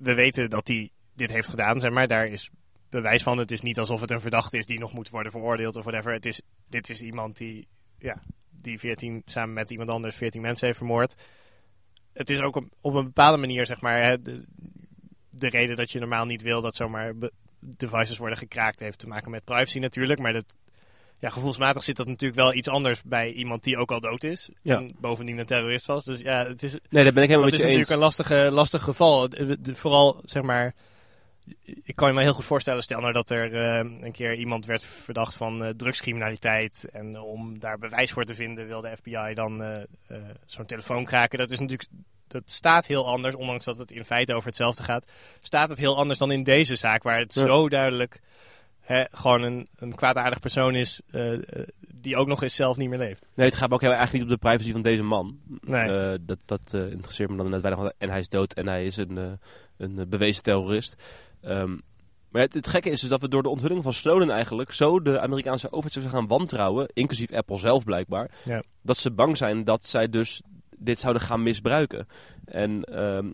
We 0.00 0.14
weten 0.14 0.50
dat 0.50 0.68
hij 0.68 0.90
dit 1.14 1.30
heeft 1.30 1.48
gedaan, 1.48 1.80
zeg 1.80 1.90
maar. 1.90 2.06
Daar 2.06 2.26
is 2.26 2.50
bewijs 2.88 3.22
van. 3.22 3.38
Het 3.38 3.50
is 3.50 3.60
niet 3.60 3.78
alsof 3.78 4.00
het 4.00 4.10
een 4.10 4.20
verdachte 4.20 4.58
is 4.58 4.66
die 4.66 4.78
nog 4.78 4.92
moet 4.92 5.10
worden 5.10 5.32
veroordeeld 5.32 5.76
of 5.76 5.84
whatever. 5.84 6.12
Het 6.12 6.26
is, 6.26 6.40
dit 6.68 6.90
is 6.90 7.02
iemand 7.02 7.36
die, 7.36 7.66
ja, 7.98 8.22
die 8.50 8.78
14, 8.78 9.22
samen 9.24 9.54
met 9.54 9.70
iemand 9.70 9.88
anders 9.88 10.16
14 10.16 10.40
mensen 10.40 10.66
heeft 10.66 10.78
vermoord. 10.78 11.14
Het 12.12 12.30
is 12.30 12.40
ook 12.40 12.56
op, 12.80 12.94
een 12.94 13.04
bepaalde 13.04 13.38
manier, 13.38 13.66
zeg 13.66 13.80
maar, 13.80 14.02
hè, 14.02 14.22
de, 14.22 14.44
de 15.30 15.48
reden 15.48 15.76
dat 15.76 15.90
je 15.90 15.98
normaal 15.98 16.26
niet 16.26 16.42
wil 16.42 16.60
dat 16.60 16.74
zomaar 16.74 17.14
devices 17.60 18.18
worden 18.18 18.38
gekraakt 18.38 18.80
heeft 18.80 18.98
te 18.98 19.06
maken 19.06 19.30
met 19.30 19.44
privacy 19.44 19.78
natuurlijk. 19.78 20.20
Maar 20.20 20.32
dat, 20.32 20.54
ja, 21.20 21.30
gevoelsmatig 21.30 21.84
zit 21.84 21.96
dat 21.96 22.06
natuurlijk 22.06 22.40
wel 22.40 22.54
iets 22.54 22.68
anders 22.68 23.02
bij 23.02 23.32
iemand 23.32 23.64
die 23.64 23.76
ook 23.78 23.90
al 23.90 24.00
dood 24.00 24.24
is. 24.24 24.48
Ja. 24.62 24.76
En 24.76 24.94
bovendien 25.00 25.38
een 25.38 25.46
terrorist 25.46 25.86
was. 25.86 26.04
Dus 26.04 26.20
ja, 26.20 26.46
het 26.46 26.62
is, 26.62 26.72
Nee, 26.72 27.04
daar 27.04 27.12
ben 27.12 27.22
ik 27.22 27.28
helemaal 27.28 27.50
dat 27.50 27.58
met 27.60 27.68
is 27.68 27.76
je 27.76 27.78
natuurlijk 27.78 27.78
eens. 27.78 27.90
een 27.90 27.98
lastige, 27.98 28.50
lastig 28.50 28.82
geval. 28.82 29.22
Het- 29.22 29.38
het- 29.38 29.66
het- 29.66 29.78
Vooral, 29.78 30.20
zeg 30.24 30.42
maar... 30.42 30.74
Ik 31.82 31.96
kan 31.96 32.08
je 32.08 32.14
me 32.14 32.22
heel 32.22 32.32
goed 32.32 32.44
voorstellen, 32.44 32.82
stel 32.82 33.00
nou 33.00 33.12
dat 33.12 33.30
er 33.30 33.54
eh, 33.54 33.76
een 34.00 34.12
keer 34.12 34.34
iemand 34.34 34.66
werd 34.66 34.84
verdacht 34.84 35.34
van 35.34 35.64
eh, 35.64 35.70
drugscriminaliteit. 35.76 36.86
En 36.92 37.20
om 37.20 37.58
daar 37.58 37.78
bewijs 37.78 38.12
voor 38.12 38.24
te 38.24 38.34
vinden 38.34 38.66
wil 38.66 38.80
de 38.80 38.96
FBI 38.96 39.34
dan 39.34 39.62
eh, 39.62 40.16
zo'n 40.46 40.66
telefoon 40.66 41.04
kraken. 41.04 41.38
Dat 41.38 41.50
is 41.50 41.58
natuurlijk... 41.60 41.88
Dat 42.28 42.42
staat 42.50 42.86
heel 42.86 43.06
anders, 43.06 43.34
ondanks 43.34 43.64
dat 43.64 43.78
het 43.78 43.90
in 43.90 44.04
feite 44.04 44.34
over 44.34 44.46
hetzelfde 44.48 44.82
gaat. 44.82 45.06
Staat 45.40 45.68
het 45.68 45.78
heel 45.78 45.96
anders 45.96 46.18
dan 46.18 46.30
in 46.30 46.42
deze 46.42 46.76
zaak, 46.76 47.02
waar 47.02 47.18
het 47.18 47.34
Ja. 47.34 47.46
zo 47.46 47.68
duidelijk 47.68 48.20
hè, 48.90 49.04
gewoon 49.10 49.42
een, 49.42 49.68
een 49.76 49.94
kwaadaardig 49.94 50.40
persoon 50.40 50.74
is. 50.74 51.00
eh, 51.10 51.32
eh, 51.32 51.40
die 51.94 52.16
ook 52.16 52.26
nog 52.26 52.42
eens 52.42 52.54
zelf 52.54 52.76
niet 52.76 52.88
meer 52.88 52.98
leeft. 52.98 53.26
Nee, 53.34 53.46
het 53.46 53.56
gaat 53.56 53.68
me 53.68 53.74
ook 53.74 53.80
heel 53.80 53.90
eigenlijk 53.92 54.24
niet 54.24 54.32
op 54.32 54.40
de 54.40 54.48
privacy 54.48 54.72
van 54.72 54.82
deze 54.82 55.02
man. 55.02 55.38
Nee. 55.60 55.80
Eh, 55.90 56.18
dat 56.20 56.38
dat 56.44 56.74
interesseert 56.74 57.30
me 57.30 57.36
dan 57.36 57.50
net 57.50 57.60
weinig. 57.60 57.92
En 57.98 58.08
hij 58.10 58.18
is 58.20 58.28
dood 58.28 58.52
en 58.52 58.66
hij 58.68 58.84
is 58.86 58.96
een, 58.96 59.38
een 59.76 60.06
bewezen 60.08 60.42
terrorist. 60.42 60.94
Ehm, 61.40 61.76
maar 62.28 62.42
het, 62.42 62.54
het 62.54 62.68
gekke 62.68 62.90
is 62.90 63.00
dus 63.00 63.08
dat 63.10 63.20
we 63.20 63.28
door 63.28 63.42
de 63.42 63.48
onthulling 63.48 63.82
van 63.82 63.92
Snowden 63.92 64.30
eigenlijk 64.30 64.72
zo 64.72 65.02
de 65.02 65.20
Amerikaanse 65.20 65.72
overheid 65.72 65.92
zou 65.92 66.14
gaan 66.14 66.26
wantrouwen, 66.26 66.88
inclusief 66.92 67.32
Apple 67.32 67.58
zelf 67.58 67.84
blijkbaar, 67.84 68.30
Ja. 68.44 68.62
dat 68.82 68.96
ze 68.96 69.10
bang 69.10 69.36
zijn 69.36 69.64
dat 69.64 69.86
zij 69.86 70.08
dus 70.08 70.42
dit 70.76 70.98
zouden 70.98 71.22
gaan 71.22 71.42
misbruiken. 71.42 72.06
En 72.44 72.84
ehm, 72.84 73.26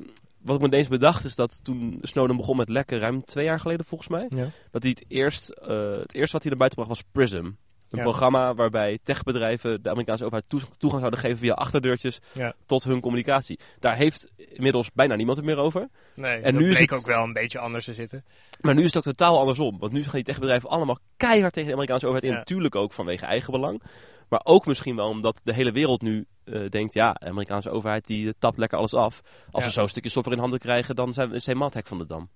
wat 0.47 0.55
ik 0.57 0.61
me 0.63 0.67
ineens 0.67 0.89
bedacht 0.89 1.25
is 1.25 1.35
dat 1.35 1.65
toen 1.65 1.99
Snowden 2.03 2.37
begon 2.37 2.57
met 2.57 2.69
lekken, 2.69 2.99
ruim 2.99 3.25
twee 3.25 3.45
jaar 3.45 3.61
geleden 3.61 3.87
volgens 3.87 4.09
mij, 4.11 4.27
Ja. 4.29 4.49
dat 4.71 4.83
hij 4.83 4.91
het 4.91 5.05
eerst, 5.09 5.49
eh, 5.49 5.91
het 5.91 6.15
eerste 6.15 6.33
wat 6.33 6.43
hij 6.43 6.51
naar 6.51 6.59
buiten 6.59 6.79
bracht 6.85 6.89
was 6.89 7.03
Prism. 7.13 7.51
Een 7.87 7.99
Ja. 7.99 8.03
programma 8.03 8.55
waarbij 8.55 8.99
techbedrijven 9.03 9.83
de 9.83 9.91
Amerikaanse 9.91 10.25
overheid 10.25 10.49
toegang 10.79 11.01
zouden 11.01 11.21
geven 11.21 11.39
via 11.39 11.53
achterdeurtjes 11.53 12.19
Ja. 12.33 12.55
tot 12.67 12.85
hun 12.85 13.01
communicatie. 13.01 13.59
Daar 13.81 13.97
heeft 13.97 14.29
inmiddels 14.37 14.91
bijna 14.93 15.15
niemand 15.15 15.37
het 15.37 15.47
meer 15.47 15.57
over. 15.57 15.89
Nee, 16.15 16.37
En 16.37 16.43
en 16.43 16.55
nu 16.55 16.61
nu 16.61 16.71
is 16.71 16.77
bleek 16.77 16.91
het- 16.91 16.99
ook 16.99 17.07
wel 17.07 17.23
een 17.25 17.33
beetje 17.33 17.59
anders 17.59 17.85
te 17.85 17.95
zitten. 17.95 18.25
Maar 18.61 18.75
nu 18.75 18.81
is 18.81 18.87
het 18.87 18.97
ook 18.97 19.03
totaal 19.15 19.39
andersom. 19.39 19.79
Want 19.79 19.93
nu 19.93 20.03
gaan 20.03 20.13
die 20.13 20.23
techbedrijven 20.23 20.69
allemaal 20.69 20.99
keihard 21.17 21.53
tegen 21.53 21.67
de 21.69 21.73
Amerikaanse 21.75 22.07
overheid 22.07 22.31
in. 22.33 22.39
Natuurlijk 22.39 22.75
ook 22.75 22.93
vanwege 22.93 23.25
eigen 23.27 23.53
belang. 23.53 23.83
Maar 24.29 24.41
ook 24.45 24.67
misschien 24.67 24.97
wel 24.97 25.09
omdat 25.09 25.41
de 25.45 25.53
hele 25.55 25.73
wereld 25.73 26.03
nu 26.03 26.27
eh, 26.45 26.69
denkt... 26.69 26.95
ja, 26.95 27.13
de 27.13 27.27
Amerikaanse 27.27 27.71
overheid 27.71 28.07
die 28.07 28.27
eh, 28.27 28.33
tapt 28.39 28.59
lekker 28.59 28.79
alles 28.79 28.95
af. 28.95 29.21
Als 29.51 29.65
Ja. 29.65 29.71
ze 29.71 29.79
zo'n 29.79 29.89
stukje 29.89 30.11
software 30.11 30.37
in 30.37 30.43
handen 30.43 30.61
krijgen... 30.61 30.97
dan 30.97 31.15
zijn 31.15 31.31
we 31.31 31.37
is 31.37 31.47
helemaal 31.47 31.67
het 31.67 31.77
hek 31.77 31.87
van 31.87 31.99
de 31.99 32.07
dam. 32.07 32.29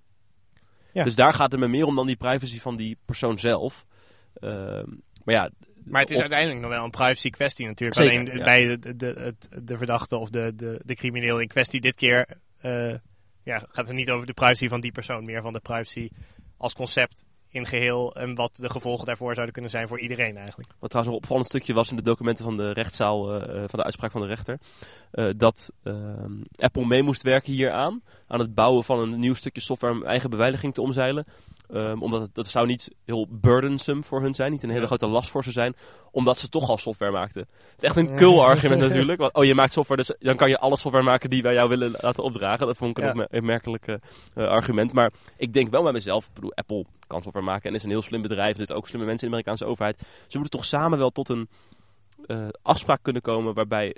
Ja. 0.92 1.04
Dus 1.04 1.14
daar 1.14 1.32
gaat 1.34 1.50
het 1.52 1.60
me 1.60 1.68
meer 1.68 1.86
om 1.86 1.96
dan 1.96 2.06
die 2.06 2.16
privacy 2.16 2.58
van 2.60 2.76
die 2.76 2.98
persoon 3.04 3.38
zelf. 3.38 3.86
Ehm, 4.34 4.86
maar 5.24 5.34
ja... 5.34 5.50
Maar 5.84 6.00
het 6.00 6.10
is 6.10 6.16
op- 6.16 6.22
uiteindelijk 6.22 6.60
nog 6.60 6.70
wel 6.70 6.84
een 6.84 6.90
privacy 6.90 7.30
kwestie 7.30 7.66
natuurlijk. 7.66 8.00
Zeker, 8.00 8.18
Alleen 8.18 8.36
ja. 8.38 8.44
bij 8.44 8.78
de, 8.78 8.96
de, 8.96 9.34
de 9.62 9.76
verdachte 9.76 10.16
of 10.16 10.30
de, 10.30 10.52
de, 10.56 10.80
de 10.84 10.94
crimineel 10.94 11.38
in 11.38 11.48
kwestie 11.48 11.80
dit 11.80 11.94
keer 11.94 12.26
eh, 12.58 12.94
ja, 13.42 13.58
gaat 13.58 13.86
het 13.86 13.96
niet 13.96 14.10
over 14.10 14.26
de 14.26 14.32
privacy 14.32 14.68
van 14.68 14.80
die 14.80 14.92
persoon, 14.92 15.24
meer 15.24 15.42
van 15.42 15.52
de 15.52 15.60
privacy 15.60 16.08
als 16.56 16.74
concept 16.74 17.24
in 17.50 17.66
geheel 17.66 18.14
en 18.14 18.34
wat 18.34 18.56
de 18.56 18.70
gevolgen 18.70 19.06
daarvoor 19.06 19.32
zouden 19.32 19.52
kunnen 19.52 19.70
zijn 19.70 19.88
voor 19.88 20.00
iedereen 20.00 20.36
eigenlijk. 20.36 20.70
Wat 20.78 20.90
trouwens 20.90 21.16
een 21.16 21.22
opvallend 21.22 21.46
stukje 21.46 21.74
was 21.74 21.90
in 21.90 21.96
de 21.96 22.02
documenten 22.02 22.44
van 22.44 22.56
de 22.56 22.72
rechtszaal, 22.72 23.34
eh, 23.34 23.42
eh, 23.42 23.68
van 23.68 23.78
de 23.78 23.84
uitspraak 23.84 24.10
van 24.10 24.20
de 24.20 24.26
rechter. 24.26 24.58
eh, 25.10 25.28
dat 25.36 25.72
ehm, 25.82 26.32
Apple 26.56 26.86
mee 26.86 27.02
moest 27.02 27.22
werken 27.22 27.52
hieraan. 27.52 28.02
Aan 28.26 28.40
het 28.40 28.54
bouwen 28.54 28.84
van 28.84 28.98
een 28.98 29.18
nieuw 29.18 29.34
stukje 29.34 29.60
software 29.60 29.94
om 29.94 30.04
eigen 30.04 30.30
beveiliging 30.30 30.74
te 30.74 30.82
omzeilen. 30.82 31.24
Ehm, 31.72 32.02
omdat 32.02 32.20
het, 32.20 32.34
dat 32.34 32.46
zou 32.46 32.66
niet 32.66 32.94
heel 33.04 33.26
burdensome 33.30 34.02
voor 34.02 34.20
hun 34.20 34.34
zijn. 34.34 34.50
Niet 34.50 34.62
een 34.62 34.70
hele 34.70 34.86
grote 34.86 35.06
last 35.06 35.30
voor 35.30 35.44
ze 35.44 35.50
zijn. 35.50 35.74
Omdat 36.10 36.38
ze 36.38 36.48
toch 36.48 36.68
al 36.68 36.78
software 36.78 37.12
maakten. 37.12 37.40
Het 37.40 37.82
is 37.82 37.82
echt 37.82 37.96
een 37.96 38.16
kul 38.16 38.44
argument 38.44 38.80
natuurlijk. 38.88 39.20
Want, 39.20 39.34
oh, 39.34 39.44
je 39.44 39.54
maakt 39.54 39.72
software, 39.72 40.02
dus 40.02 40.16
dan 40.18 40.36
kan 40.36 40.48
je 40.48 40.58
alle 40.58 40.76
software 40.76 41.04
maken 41.04 41.30
die 41.30 41.42
wij 41.42 41.54
jou 41.54 41.68
willen 41.68 41.90
laten 42.00 42.22
opdragen. 42.22 42.66
Dat 42.66 42.76
vond 42.76 42.98
ik 42.98 43.04
een 43.04 43.28
opmerkelijk 43.30 43.86
eh, 43.86 43.98
argument. 44.34 44.92
Maar 44.92 45.12
ik 45.36 45.52
denk 45.52 45.70
wel 45.70 45.82
bij 45.82 45.92
mezelf. 45.92 46.26
Ik 46.26 46.34
bedoel, 46.34 46.54
Apple 46.54 46.84
kan 47.06 47.22
software 47.22 47.46
maken 47.46 47.68
en 47.68 47.74
is 47.74 47.82
een 47.82 47.90
heel 47.90 48.02
slim 48.02 48.22
bedrijf. 48.22 48.50
Er 48.50 48.56
zitten 48.56 48.76
ook 48.76 48.86
slimme 48.86 49.06
mensen 49.06 49.26
in 49.26 49.32
de 49.32 49.38
Amerikaanse 49.38 49.72
overheid. 49.72 49.98
Ze 50.26 50.38
moeten 50.38 50.58
toch 50.58 50.68
samen 50.68 50.98
wel 50.98 51.10
tot 51.10 51.28
een 51.28 51.48
eh, 52.26 52.48
afspraak 52.62 53.02
kunnen 53.02 53.22
komen 53.22 53.54
waarbij 53.54 53.96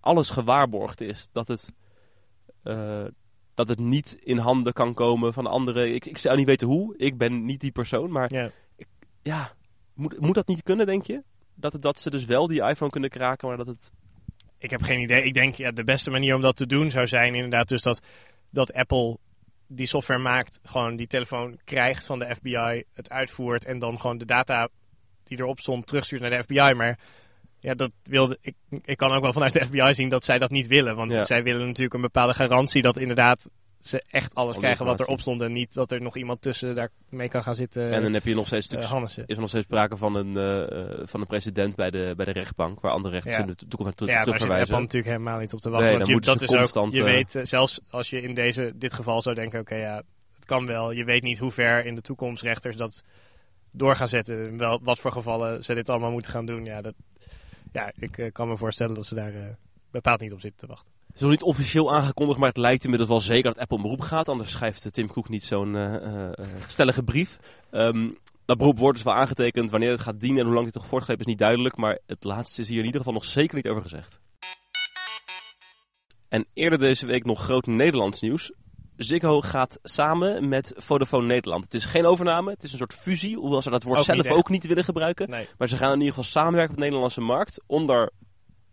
alles 0.00 0.30
gewaarborgd 0.30 1.00
is. 1.00 1.28
Dat 1.32 1.48
het, 1.48 1.72
eh, 2.62 3.04
dat 3.58 3.68
het 3.68 3.78
niet 3.78 4.18
in 4.22 4.38
handen 4.38 4.72
kan 4.72 4.94
komen 4.94 5.32
van 5.32 5.46
anderen. 5.46 5.94
Ik, 5.94 6.06
ik 6.06 6.18
zou 6.18 6.36
niet 6.36 6.46
weten 6.46 6.66
hoe. 6.66 6.94
Ik 6.96 7.16
ben 7.16 7.44
niet 7.44 7.60
die 7.60 7.70
persoon. 7.70 8.10
Maar 8.10 8.32
Ja. 8.32 8.50
ja, 9.22 9.52
moet, 9.94 10.20
moet 10.20 10.34
dat 10.34 10.46
niet 10.46 10.62
kunnen, 10.62 10.86
denk 10.86 11.06
je? 11.06 11.22
Dat, 11.54 11.72
het, 11.72 11.82
dat 11.82 12.00
ze 12.00 12.10
dus 12.10 12.24
wel 12.24 12.46
die 12.46 12.62
iPhone 12.62 12.90
kunnen 12.90 13.10
kraken, 13.10 13.48
maar 13.48 13.56
dat 13.56 13.66
het... 13.66 13.92
Ik 14.58 14.70
heb 14.70 14.82
geen 14.82 15.00
idee. 15.00 15.22
Ik 15.22 15.34
denk 15.34 15.54
ja, 15.54 15.70
de 15.70 15.84
beste 15.84 16.10
manier 16.10 16.34
om 16.34 16.40
dat 16.40 16.56
te 16.56 16.66
doen 16.66 16.90
zou 16.90 17.06
zijn 17.06 17.34
inderdaad 17.34 17.68
dus 17.68 17.82
dat, 17.82 18.02
dat 18.50 18.72
Apple 18.72 19.18
die 19.66 19.86
software 19.86 20.20
maakt, 20.20 20.60
gewoon 20.62 20.96
die 20.96 21.06
telefoon 21.06 21.58
krijgt 21.64 22.04
van 22.04 22.18
de 22.18 22.34
FBI, 22.34 22.84
het 22.94 23.10
uitvoert 23.10 23.64
en 23.64 23.78
dan 23.78 24.00
gewoon 24.00 24.18
de 24.18 24.24
data 24.24 24.68
die 25.24 25.38
erop 25.38 25.60
stond 25.60 25.86
terugstuurt 25.86 26.20
naar 26.20 26.30
de 26.30 26.42
FBI. 26.42 26.72
Maar 26.74 26.98
ja, 27.60 27.74
dat 27.74 27.90
wilde 28.02 28.38
ik. 28.40 28.54
Ik 28.84 28.96
kan 28.96 29.12
ook 29.12 29.22
wel 29.22 29.32
vanuit 29.32 29.52
de 29.52 29.64
FBI 29.66 29.94
zien 29.94 30.08
dat 30.08 30.24
zij 30.24 30.38
dat 30.38 30.50
niet 30.50 30.66
willen, 30.66 30.96
want 30.96 31.10
Ja. 31.10 31.24
zij 31.24 31.42
willen 31.42 31.66
natuurlijk 31.66 31.94
een 31.94 32.00
bepaalde 32.00 32.34
garantie 32.34 32.82
dat 32.82 32.96
inderdaad 32.96 33.48
ze 33.78 34.02
echt 34.10 34.34
alles 34.34 34.50
Alle 34.50 34.58
krijgen 34.62 34.84
wat 34.86 35.00
erop 35.00 35.20
stond. 35.20 35.40
En 35.40 35.52
niet 35.52 35.74
dat 35.74 35.90
er 35.90 36.02
nog 36.02 36.16
iemand 36.16 36.42
tussen 36.42 36.74
daar 36.74 36.88
mee 37.08 37.28
kan 37.28 37.42
gaan 37.42 37.54
zitten. 37.54 37.92
en 37.92 38.02
dan 38.02 38.12
heb 38.12 38.24
je 38.24 38.34
nog 38.34 38.46
steeds 38.46 38.74
Hannessen. 38.74 39.22
is 39.26 39.34
er 39.34 39.40
nog 39.40 39.48
steeds 39.48 39.64
sprake 39.64 39.96
van 39.96 40.14
een, 40.14 40.36
eh, 40.36 40.62
eh, 40.82 40.98
van 41.06 41.20
een 41.20 41.26
president 41.26 41.74
bij 41.76 41.90
de, 41.90 42.12
bij 42.16 42.24
de 42.24 42.32
rechtbank, 42.32 42.80
waar 42.80 42.92
andere 42.92 43.14
rechters 43.14 43.36
Ja. 43.36 43.42
in 43.42 43.46
de 43.48 43.54
toekomst 43.54 43.84
naartoe 43.84 44.08
Ja, 44.08 44.24
daar 44.24 44.40
zit. 44.40 44.50
Apple 44.50 44.80
natuurlijk 44.80 45.12
helemaal 45.12 45.38
niet 45.38 45.52
op 45.52 45.60
te 45.60 45.70
wachten. 45.70 45.88
Nee, 45.88 45.98
want 45.98 46.24
je, 46.24 46.30
dat 46.32 46.42
is 46.42 46.48
constant, 46.48 46.86
ook, 46.86 46.94
je 46.94 47.02
weet, 47.02 47.40
zelfs 47.42 47.80
als 47.90 48.10
je 48.10 48.20
in 48.22 48.34
deze, 48.34 48.72
dit 48.76 48.92
geval 48.92 49.22
zou 49.22 49.34
denken, 49.34 49.60
oké 49.60 49.74
ja, 49.74 50.02
het 50.34 50.44
kan 50.44 50.66
wel. 50.66 50.90
Je 50.90 51.04
weet 51.04 51.22
niet 51.22 51.38
hoe 51.38 51.50
ver 51.50 51.84
in 51.86 51.94
de 51.94 52.00
toekomst 52.00 52.42
rechters 52.42 52.76
dat 52.76 53.02
door 53.72 53.96
gaan 53.96 54.08
zetten. 54.08 54.48
En 54.48 54.58
Wel, 54.58 54.80
wat 54.82 54.98
voor 54.98 55.12
gevallen 55.12 55.64
ze 55.64 55.74
dit 55.74 55.88
allemaal 55.88 56.10
moeten 56.12 56.30
gaan 56.30 56.46
doen. 56.46 56.64
Ja, 56.64 56.82
dat, 56.82 56.94
ja 57.78 57.92
ik 57.98 58.18
eh, 58.18 58.32
kan 58.32 58.48
me 58.48 58.56
voorstellen 58.56 58.94
dat 58.94 59.06
ze 59.06 59.14
daar 59.14 59.34
eh, 59.34 59.54
bepaald 59.90 60.20
niet 60.20 60.32
op 60.32 60.40
zitten 60.40 60.60
te 60.60 60.66
wachten. 60.66 60.92
Het 61.06 61.16
is 61.16 61.22
nog 61.22 61.30
niet 61.30 61.42
officieel 61.42 61.94
aangekondigd, 61.94 62.38
maar 62.38 62.48
het 62.48 62.56
lijkt 62.56 62.82
inmiddels 62.82 63.10
wel 63.10 63.20
zeker 63.20 63.50
dat 63.50 63.58
Apple 63.58 63.76
een 63.76 63.82
beroep 63.82 64.00
gaat. 64.00 64.28
Anders 64.28 64.50
schrijft 64.50 64.84
eh, 64.84 64.90
Tim 64.90 65.12
Cook 65.12 65.28
niet 65.28 65.44
zo'n 65.44 65.76
stellige 66.68 67.02
brief. 67.02 67.38
Ehm, 67.70 68.10
dat 68.44 68.58
beroep 68.58 68.78
wordt 68.78 68.96
dus 68.96 69.04
wel 69.04 69.14
aangetekend. 69.14 69.70
Wanneer 69.70 69.90
het 69.90 70.00
gaat 70.00 70.20
dienen 70.20 70.38
en 70.38 70.44
hoe 70.44 70.54
lang 70.54 70.64
dit 70.64 70.74
toch 70.74 70.86
voortgelepen 70.86 71.24
is 71.24 71.30
niet 71.30 71.40
duidelijk. 71.40 71.76
Maar 71.76 71.98
het 72.06 72.24
laatste 72.24 72.60
is 72.60 72.68
hier 72.68 72.78
in 72.78 72.84
ieder 72.84 73.00
geval 73.00 73.14
nog 73.14 73.24
zeker 73.24 73.56
niet 73.56 73.68
over 73.68 73.82
gezegd. 73.82 74.20
En 76.28 76.46
eerder 76.54 76.78
deze 76.78 77.06
week 77.06 77.24
nog 77.24 77.42
groot 77.42 77.66
Nederlands 77.66 78.20
nieuws. 78.20 78.52
Ziggo 78.98 79.40
gaat 79.40 79.78
samen 79.82 80.48
met 80.48 80.72
Vodafone 80.76 81.26
Nederland. 81.26 81.64
Het 81.64 81.74
is 81.74 81.84
geen 81.84 82.06
overname, 82.06 82.50
het 82.50 82.62
is 82.62 82.72
een 82.72 82.78
soort 82.78 82.94
fusie. 82.94 83.36
Hoewel 83.36 83.62
ze 83.62 83.70
dat 83.70 83.82
woord 83.82 83.98
Ook 83.98 84.04
zelf 84.04 84.30
ook 84.30 84.48
niet 84.48 84.66
willen 84.66 84.84
gebruiken. 84.84 85.30
Nee. 85.30 85.48
Maar 85.58 85.68
ze 85.68 85.76
gaan 85.76 85.92
in 85.92 85.98
ieder 85.98 86.14
geval 86.14 86.30
samenwerken 86.30 86.70
op 86.70 86.76
de 86.76 86.84
Nederlandse 86.84 87.20
markt. 87.20 87.60
Onder, 87.66 88.10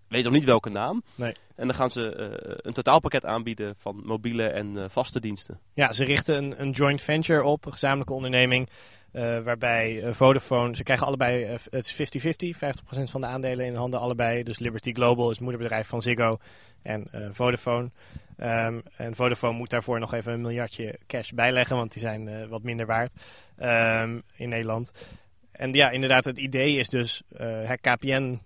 weet 0.08 0.24
nog 0.24 0.34
niet 0.34 0.46
welke 0.46 0.70
naam. 0.70 1.04
Nee. 1.16 1.36
En 1.56 1.68
dan 1.68 1.76
gaan 1.76 1.92
ze 1.92 2.16
eh, 2.16 2.56
een 2.58 2.74
totaalpakket 2.74 3.26
aanbieden 3.26 3.76
van 3.78 4.02
mobiele 4.06 4.48
en 4.48 4.78
eh, 4.78 4.84
vaste 4.88 5.20
diensten. 5.20 5.60
Ja, 5.74 5.94
ze 5.94 6.06
richten 6.06 6.38
een, 6.38 6.62
een 6.62 6.72
joint 6.72 7.02
venture 7.02 7.44
op, 7.44 7.66
een 7.66 7.72
gezamenlijke 7.72 8.14
onderneming. 8.14 8.70
eh, 9.12 9.40
waarbij 9.40 10.14
Vodafone, 10.14 10.76
ze 10.76 10.84
krijgen 10.84 11.08
allebei, 11.08 11.46
het 11.70 11.86
is 11.86 11.94
50-50, 11.94 12.58
50%, 13.00 13.04
van 13.04 13.22
de 13.22 13.28
aandelen 13.28 13.66
in 13.66 13.76
handen 13.76 14.00
allebei. 14.00 14.44
Dus 14.44 14.60
Liberty 14.60 14.94
Global 14.94 15.26
is 15.26 15.32
het 15.32 15.40
moederbedrijf 15.40 15.88
van 15.88 16.02
Ziggo 16.02 16.38
en 16.82 17.08
Vodafone. 17.32 17.92
Ehm, 18.38 18.82
en 18.96 19.16
Vodafone 19.16 19.58
moet 19.58 19.70
daarvoor 19.70 20.00
nog 20.00 20.14
even 20.14 20.34
een 20.34 20.42
miljardje 20.42 21.00
cash 21.08 21.32
bijleggen, 21.32 21.76
want 21.76 21.92
die 21.92 22.02
zijn 22.02 22.48
wat 22.48 22.64
minder 22.64 22.86
waard 22.86 23.12
ehm, 23.58 24.20
in 24.36 24.50
Nederland. 24.50 24.92
En 25.52 25.74
ja, 25.74 25.90
inderdaad, 25.90 26.26
het 26.26 26.38
idee 26.38 26.76
is 26.78 26.90
dus, 26.90 27.22
KPN 27.82 28.40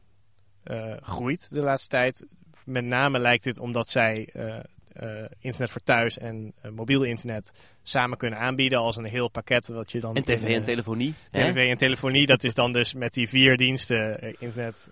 groeit 1.02 1.48
de 1.52 1.62
laatste 1.62 1.90
tijd. 1.90 2.26
Met 2.66 2.86
name 2.86 3.20
lijkt 3.20 3.44
dit 3.44 3.60
omdat 3.60 3.90
zij 3.90 4.30
eh, 4.34 4.56
eh, 4.94 5.26
internet 5.40 5.72
voor 5.72 5.84
thuis 5.84 6.18
en 6.18 6.54
eh, 6.62 6.72
mobiel 6.72 7.04
internet 7.04 7.52
samen 7.84 8.18
kunnen 8.18 8.40
aanbieden 8.40 8.80
als 8.80 8.96
een 8.96 9.06
heel 9.06 9.30
pakket. 9.30 9.68
Wat 9.68 9.92
je 9.92 10.00
dan 10.00 10.16
En 10.16 10.24
tv 10.24 10.42
in, 10.42 10.56
en 10.56 10.64
telefonie. 10.64 11.14
hè? 11.32 11.52
TV 11.52 11.70
en 11.70 11.78
telefonie, 11.78 12.26
dat 12.26 12.44
is 12.44 12.54
dan 12.54 12.72
dus 12.74 12.94
met 12.94 13.14
die 13.14 13.30
vier 13.30 13.58
diensten, 13.58 14.36
internet, 14.40 14.88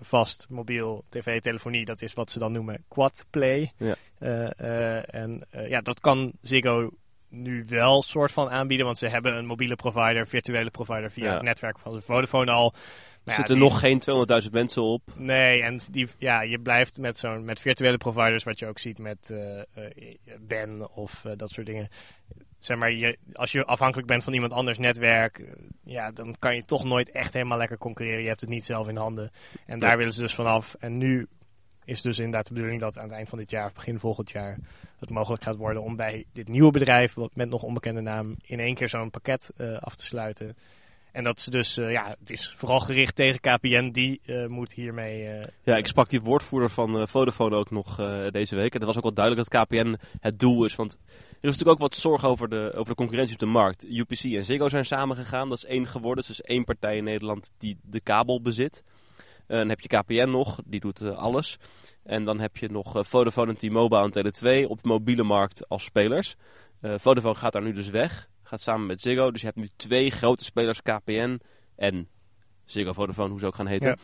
vast, 0.00 0.46
mobiel, 0.48 1.04
tv, 1.08 1.40
telefonie, 1.40 1.84
dat 1.84 2.02
is 2.02 2.14
wat 2.14 2.30
ze 2.30 2.38
dan 2.38 2.52
noemen 2.52 2.84
quad 2.88 3.24
play. 3.30 3.72
Ja. 3.76 3.96
En 5.02 5.46
ja, 5.50 5.80
dat 5.80 6.00
kan 6.00 6.32
Ziggo 6.42 6.90
nu 7.34 7.64
wel 7.68 8.02
soort 8.02 8.32
van 8.32 8.50
aanbieden, 8.50 8.86
want 8.86 8.98
ze 8.98 9.08
hebben 9.08 9.36
een 9.36 9.46
mobiele 9.46 9.76
provider, 9.76 10.26
virtuele 10.26 10.70
provider 10.70 11.10
via 11.10 11.24
Ja. 11.24 11.32
het 11.32 11.42
netwerk 11.42 11.78
van 11.78 12.02
Vodafone 12.02 12.50
al. 12.50 12.74
Er 13.24 13.30
ja, 13.30 13.36
zitten 13.36 13.54
die- 13.54 13.64
nog 13.64 13.78
geen 13.78 13.98
200.000 14.44 14.52
mensen 14.52 14.82
op. 14.82 15.02
Nee, 15.16 15.62
en 15.62 15.80
die, 15.90 16.08
ja, 16.18 16.42
je 16.42 16.58
blijft 16.58 16.98
met 16.98 17.18
zo'n 17.18 17.44
met 17.44 17.60
virtuele 17.60 17.96
providers, 17.96 18.44
wat 18.44 18.58
je 18.58 18.66
ook 18.66 18.78
ziet 18.78 18.98
met 18.98 19.30
eh, 19.30 19.58
eh, 19.58 19.64
Ben 20.40 20.90
of 20.94 21.24
eh, 21.24 21.32
dat 21.36 21.50
soort 21.50 21.66
dingen. 21.66 21.88
Zeg 22.58 22.76
maar, 22.76 22.92
je, 22.92 23.18
als 23.32 23.52
je 23.52 23.64
afhankelijk 23.64 24.06
bent 24.08 24.24
van 24.24 24.32
iemand 24.32 24.52
anders 24.52 24.78
netwerk, 24.78 25.42
ja, 25.82 26.10
dan 26.10 26.34
kan 26.38 26.54
je 26.54 26.64
toch 26.64 26.84
nooit 26.84 27.10
echt 27.10 27.32
helemaal 27.32 27.58
lekker 27.58 27.78
concurreren. 27.78 28.22
Je 28.22 28.28
hebt 28.28 28.40
het 28.40 28.50
niet 28.50 28.64
zelf 28.64 28.88
in 28.88 28.96
handen. 28.96 29.30
En 29.66 29.78
daar 29.78 29.90
Ja. 29.90 29.96
willen 29.96 30.12
ze 30.12 30.20
dus 30.20 30.34
vanaf. 30.34 30.74
En 30.78 30.98
nu 30.98 31.26
is 31.84 32.00
dus 32.00 32.18
inderdaad 32.18 32.46
de 32.46 32.52
bedoeling 32.54 32.80
dat 32.80 32.98
aan 32.98 33.04
het 33.04 33.12
eind 33.12 33.28
van 33.28 33.38
dit 33.38 33.50
jaar 33.50 33.66
of 33.66 33.72
begin 33.74 33.98
volgend 33.98 34.30
jaar 34.30 34.58
het 34.98 35.10
mogelijk 35.10 35.42
gaat 35.42 35.56
worden 35.56 35.82
om 35.82 35.96
bij 35.96 36.24
dit 36.32 36.48
nieuwe 36.48 36.70
bedrijf, 36.70 37.14
wat 37.14 37.36
met 37.36 37.48
nog 37.48 37.62
onbekende 37.62 38.00
naam, 38.00 38.36
in 38.42 38.60
één 38.60 38.74
keer 38.74 38.88
zo'n 38.88 39.10
pakket 39.10 39.50
af 39.80 39.94
te 39.96 40.04
sluiten. 40.04 40.56
En 41.14 41.24
dat 41.24 41.40
ze 41.40 41.50
dus, 41.50 41.76
eh, 41.76 41.90
ja, 41.92 42.16
het 42.18 42.30
is 42.30 42.52
vooral 42.56 42.80
gericht 42.80 43.14
tegen 43.14 43.40
KPN, 43.40 43.90
die 43.90 44.20
eh, 44.24 44.46
moet 44.46 44.72
hiermee. 44.72 45.28
eh, 45.28 45.48
Ja, 45.62 45.76
ik 45.76 45.86
sprak 45.86 46.10
die 46.10 46.20
woordvoerder 46.20 46.70
van 46.70 47.08
Vodafone 47.08 47.56
ook 47.56 47.70
nog 47.70 47.96
deze 48.30 48.56
week. 48.56 48.72
En 48.72 48.78
het 48.78 48.86
was 48.86 48.96
ook 48.96 49.02
wel 49.02 49.14
duidelijk 49.14 49.50
dat 49.50 49.62
KPN 49.64 49.96
het 50.20 50.38
doel 50.38 50.64
is. 50.64 50.76
Want 50.76 50.92
er 50.92 51.18
is 51.40 51.40
natuurlijk 51.40 51.70
ook 51.70 51.78
wat 51.78 51.94
zorg 51.94 52.24
over 52.24 52.48
de, 52.48 52.72
over 52.74 52.90
de 52.90 52.94
concurrentie 52.94 53.34
op 53.34 53.40
de 53.40 53.46
markt. 53.46 53.84
UPC 53.84 54.22
en 54.24 54.44
Ziggo 54.44 54.68
zijn 54.68 54.84
samengegaan. 54.84 55.48
Dat 55.48 55.58
is 55.58 55.64
één 55.64 55.86
geworden. 55.86 56.24
Dus 56.26 56.42
één 56.42 56.64
partij 56.64 56.96
in 56.96 57.04
Nederland 57.04 57.50
die 57.58 57.78
de 57.82 58.00
kabel 58.00 58.40
bezit. 58.40 58.82
En 59.46 59.56
dan 59.58 59.68
heb 59.68 59.80
je 59.80 59.88
KPN 59.88 60.30
nog, 60.30 60.58
die 60.64 60.80
doet 60.80 61.02
alles. 61.02 61.58
En 62.02 62.24
dan 62.24 62.40
heb 62.40 62.56
je 62.56 62.68
nog 62.68 63.06
Vodafone 63.06 63.50
en 63.50 63.56
T-Mobile 63.56 64.10
en 64.10 64.26
Tele2 64.26 64.68
op 64.68 64.82
de 64.82 64.88
mobiele 64.88 65.22
markt 65.22 65.68
als 65.68 65.84
spelers. 65.84 66.34
Vodafone 66.80 67.34
gaat 67.34 67.52
daar 67.52 67.62
nu 67.62 67.72
dus 67.72 67.90
weg. 67.90 68.28
Gaat 68.44 68.60
samen 68.60 68.86
met 68.86 69.00
Ziggo. 69.00 69.30
Dus 69.30 69.40
je 69.40 69.46
hebt 69.46 69.58
nu 69.58 69.68
twee 69.76 70.10
grote 70.10 70.44
spelers, 70.44 70.82
KPN 70.82 71.40
en 71.76 72.08
Ziggo 72.64 72.92
Vodafone, 72.92 73.30
hoe 73.30 73.38
ze 73.38 73.46
ook 73.46 73.54
gaan 73.54 73.66
heten. 73.66 73.88
Ja. 73.88 73.96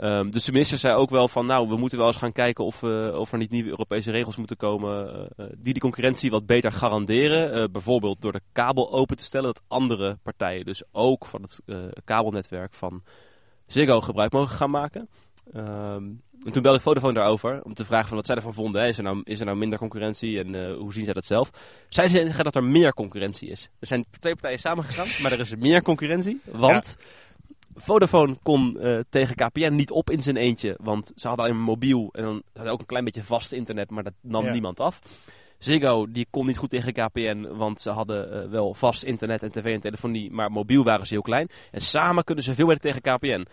Ehm, 0.00 0.30
dus 0.30 0.44
de 0.44 0.52
minister 0.52 0.78
zei 0.78 0.94
ook 0.94 1.10
wel 1.10 1.28
van, 1.28 1.46
nou, 1.46 1.68
we 1.68 1.76
moeten 1.76 1.98
wel 1.98 2.06
eens 2.06 2.16
gaan 2.16 2.32
kijken 2.32 2.64
of, 2.64 2.82
eh, 2.82 3.18
of 3.18 3.32
er 3.32 3.38
niet 3.38 3.50
nieuwe 3.50 3.70
Europese 3.70 4.10
regels 4.10 4.36
moeten 4.36 4.56
komen 4.56 5.14
eh, 5.14 5.20
eh, 5.36 5.52
die 5.58 5.72
die 5.72 5.82
concurrentie 5.82 6.30
wat 6.30 6.46
beter 6.46 6.72
garanderen. 6.72 7.72
Bijvoorbeeld 7.72 8.22
door 8.22 8.32
de 8.32 8.40
kabel 8.52 8.92
open 8.92 9.16
te 9.16 9.24
stellen, 9.24 9.46
dat 9.46 9.62
andere 9.68 10.18
partijen 10.22 10.64
dus 10.64 10.82
ook 10.92 11.26
van 11.26 11.42
het 11.42 11.60
kabelnetwerk 12.04 12.74
van 12.74 13.02
Ziggo 13.66 14.00
gebruik 14.00 14.32
mogen 14.32 14.56
gaan 14.56 14.70
maken. 14.70 15.08
Ehm, 15.52 16.04
en 16.44 16.52
toen 16.52 16.62
belde 16.62 16.76
ik 16.76 16.82
Vodafone 16.82 17.12
daarover 17.12 17.62
om 17.62 17.74
te 17.74 17.84
vragen 17.84 18.08
van 18.08 18.16
wat 18.16 18.26
zij 18.26 18.36
ervan 18.36 18.54
vonden. 18.54 18.80
Hè. 18.82 18.88
Is, 18.88 18.96
er 18.98 19.02
nou, 19.04 19.20
is 19.24 19.40
er 19.40 19.46
nou 19.46 19.58
minder 19.58 19.78
concurrentie 19.78 20.38
en 20.38 20.54
eh, 20.54 20.74
hoe 20.76 20.92
zien 20.92 21.04
zij 21.04 21.12
dat 21.14 21.24
zelf? 21.26 21.50
Zij 21.88 22.08
zeggen 22.08 22.44
dat 22.44 22.54
er 22.54 22.64
meer 22.64 22.94
concurrentie 22.94 23.48
is. 23.48 23.68
Er 23.78 23.86
zijn 23.86 24.04
twee 24.20 24.32
partijen 24.32 24.58
samengegaan, 24.58 25.06
maar 25.22 25.32
er 25.32 25.40
is 25.40 25.56
meer 25.56 25.82
concurrentie. 25.82 26.40
Want 26.44 26.96
Vodafone 27.74 28.36
kon 28.42 28.80
eh, 28.80 28.98
tegen 29.08 29.34
KPN 29.34 29.74
niet 29.74 29.90
op 29.90 30.10
in 30.10 30.22
zijn 30.22 30.36
eentje. 30.36 30.76
Want 30.82 31.12
ze 31.16 31.28
hadden 31.28 31.46
alleen 31.46 31.60
mobiel 31.60 32.08
en 32.12 32.22
dan 32.22 32.34
ze 32.34 32.50
hadden 32.54 32.72
ook 32.72 32.80
een 32.80 32.86
klein 32.86 33.04
beetje 33.04 33.24
vast 33.24 33.52
internet, 33.52 33.90
maar 33.90 34.02
dat 34.02 34.12
nam 34.20 34.44
Ja. 34.44 34.52
niemand 34.52 34.80
af. 34.80 35.00
Ziggo 35.58 36.06
die 36.10 36.26
kon 36.30 36.46
niet 36.46 36.56
goed 36.58 36.70
tegen 36.70 36.92
KPN, 36.92 37.46
want 37.52 37.80
ze 37.80 37.90
hadden 37.90 38.32
eh, 38.42 38.48
wel 38.50 38.74
vast 38.74 39.02
internet 39.02 39.42
en 39.42 39.50
tv 39.50 39.74
en 39.74 39.80
telefonie, 39.80 40.30
maar 40.30 40.50
mobiel 40.50 40.84
waren 40.84 41.06
ze 41.06 41.12
heel 41.12 41.22
klein. 41.22 41.48
En 41.70 41.80
samen 41.80 42.24
kunnen 42.24 42.44
ze 42.44 42.54
veel 42.54 42.66
beter 42.66 42.80
tegen 42.80 43.00
KPN. 43.00 43.46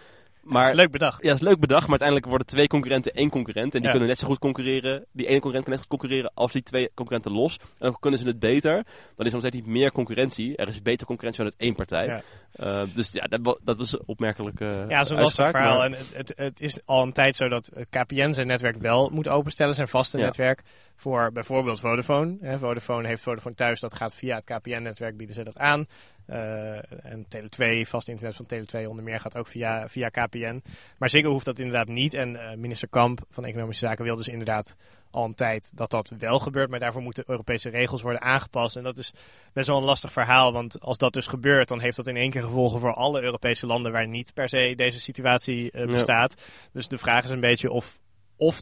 Dat 0.47 0.55
Maar 0.61 0.69
is 0.69 0.75
leuk 0.75 0.91
bedacht. 0.91 1.21
ja, 1.21 1.27
dat 1.29 1.37
is 1.41 1.47
leuk 1.47 1.59
bedacht, 1.59 1.81
maar 1.81 1.89
uiteindelijk 1.89 2.27
worden 2.29 2.47
twee 2.47 2.67
concurrenten 2.67 3.13
één 3.13 3.29
concurrent. 3.29 3.65
En 3.73 3.79
die 3.79 3.81
Ja. 3.81 3.89
kunnen 3.89 4.07
net 4.07 4.19
zo 4.19 4.27
goed 4.27 4.39
concurreren. 4.39 5.05
Die 5.11 5.25
ene 5.25 5.39
concurrent 5.39 5.63
kan 5.63 5.73
net 5.73 5.83
zo 5.83 5.89
goed 5.89 5.99
concurreren 5.99 6.31
als 6.33 6.51
die 6.51 6.63
twee 6.63 6.89
concurrenten 6.93 7.31
los. 7.31 7.57
En 7.57 7.65
dan 7.79 7.97
kunnen 7.99 8.19
ze 8.19 8.27
het 8.27 8.39
beter. 8.39 8.73
Dan 9.15 9.25
is 9.25 9.25
er 9.25 9.31
nog 9.31 9.39
steeds 9.39 9.55
niet 9.55 9.65
meer 9.65 9.91
concurrentie. 9.91 10.55
Er 10.55 10.67
is 10.67 10.81
beter 10.81 11.07
concurrentie 11.07 11.43
vanuit 11.43 11.61
één 11.61 11.75
partij. 11.75 12.05
Ja. 12.05 12.21
Eh, 12.51 12.81
dus 12.93 13.09
ja, 13.11 13.23
dat, 13.23 13.59
dat 13.63 13.77
was 13.77 13.97
opmerkelijk 14.05 14.59
Ja, 14.59 14.65
het 14.87 15.05
is 15.05 15.09
een 15.09 15.19
lastig 15.19 15.49
verhaal. 15.49 15.75
maar- 15.77 15.85
En 15.85 15.91
het, 15.91 16.11
het, 16.15 16.33
het 16.35 16.61
is 16.61 16.79
al 16.85 17.03
een 17.03 17.13
tijd 17.13 17.35
zo 17.35 17.47
dat 17.47 17.67
eh, 17.67 17.83
KPN 17.89 18.31
zijn 18.33 18.47
netwerk 18.47 18.77
wel 18.77 19.09
moet 19.09 19.27
openstellen, 19.27 19.75
zijn 19.75 19.87
vaste 19.87 20.17
Ja. 20.17 20.23
netwerk, 20.23 20.61
voor 20.95 21.31
bijvoorbeeld 21.31 21.79
Vodafone. 21.79 22.37
Hè, 22.41 22.57
Vodafone 22.57 23.07
heeft 23.07 23.21
Vodafone 23.21 23.55
thuis, 23.55 23.79
dat 23.79 23.93
gaat 23.93 24.15
via 24.15 24.35
het 24.35 24.45
KPN-netwerk, 24.45 25.17
bieden 25.17 25.35
ze 25.35 25.43
dat 25.43 25.57
aan. 25.57 25.85
Eh, 26.27 26.75
en 27.11 27.25
Tele2, 27.35 27.87
vast 27.87 28.07
internet 28.07 28.35
van 28.35 28.45
Tele2 28.45 28.87
onder 28.87 29.03
meer, 29.03 29.19
gaat 29.19 29.37
ook 29.37 29.47
via, 29.47 29.89
via 29.89 30.09
KPN. 30.09 30.63
Maar 30.97 31.09
Ziggo 31.09 31.29
hoeft 31.31 31.45
dat 31.45 31.59
inderdaad 31.59 31.87
niet. 31.87 32.13
En 32.13 32.35
eh, 32.35 32.57
minister 32.57 32.87
Kamp 32.87 33.21
van 33.29 33.45
Economische 33.45 33.85
Zaken 33.85 34.03
wil 34.03 34.15
dus 34.15 34.27
inderdaad 34.27 34.75
al 35.11 35.23
een 35.25 35.35
tijd 35.35 35.71
dat 35.75 35.91
dat 35.91 36.11
wel 36.17 36.39
gebeurt. 36.39 36.69
Maar 36.69 36.79
daarvoor 36.79 37.01
moeten 37.01 37.23
Europese 37.27 37.69
regels 37.69 38.01
worden 38.01 38.21
aangepast. 38.21 38.75
En 38.75 38.83
dat 38.83 38.97
is 38.97 39.13
best 39.53 39.67
wel 39.67 39.77
een 39.77 39.83
lastig 39.83 40.11
verhaal. 40.11 40.53
Want 40.53 40.79
als 40.79 40.97
dat 40.97 41.13
dus 41.13 41.27
gebeurt, 41.27 41.67
dan 41.67 41.79
heeft 41.79 41.97
dat 41.97 42.07
in 42.07 42.15
één 42.17 42.29
keer 42.31 42.43
gevolgen 42.43 42.79
voor 42.79 42.93
alle 42.93 43.21
Europese 43.21 43.67
landen 43.67 43.91
waar 43.91 44.07
niet 44.07 44.33
per 44.33 44.49
se 44.49 44.73
deze 44.75 44.99
situatie 44.99 45.71
eh, 45.71 45.81
Ja. 45.81 45.91
bestaat. 45.91 46.41
Dus 46.71 46.87
de 46.87 46.97
vraag 46.97 47.23
is 47.23 47.29
een 47.29 47.39
beetje 47.39 47.71
of, 47.71 47.99
of, 48.37 48.61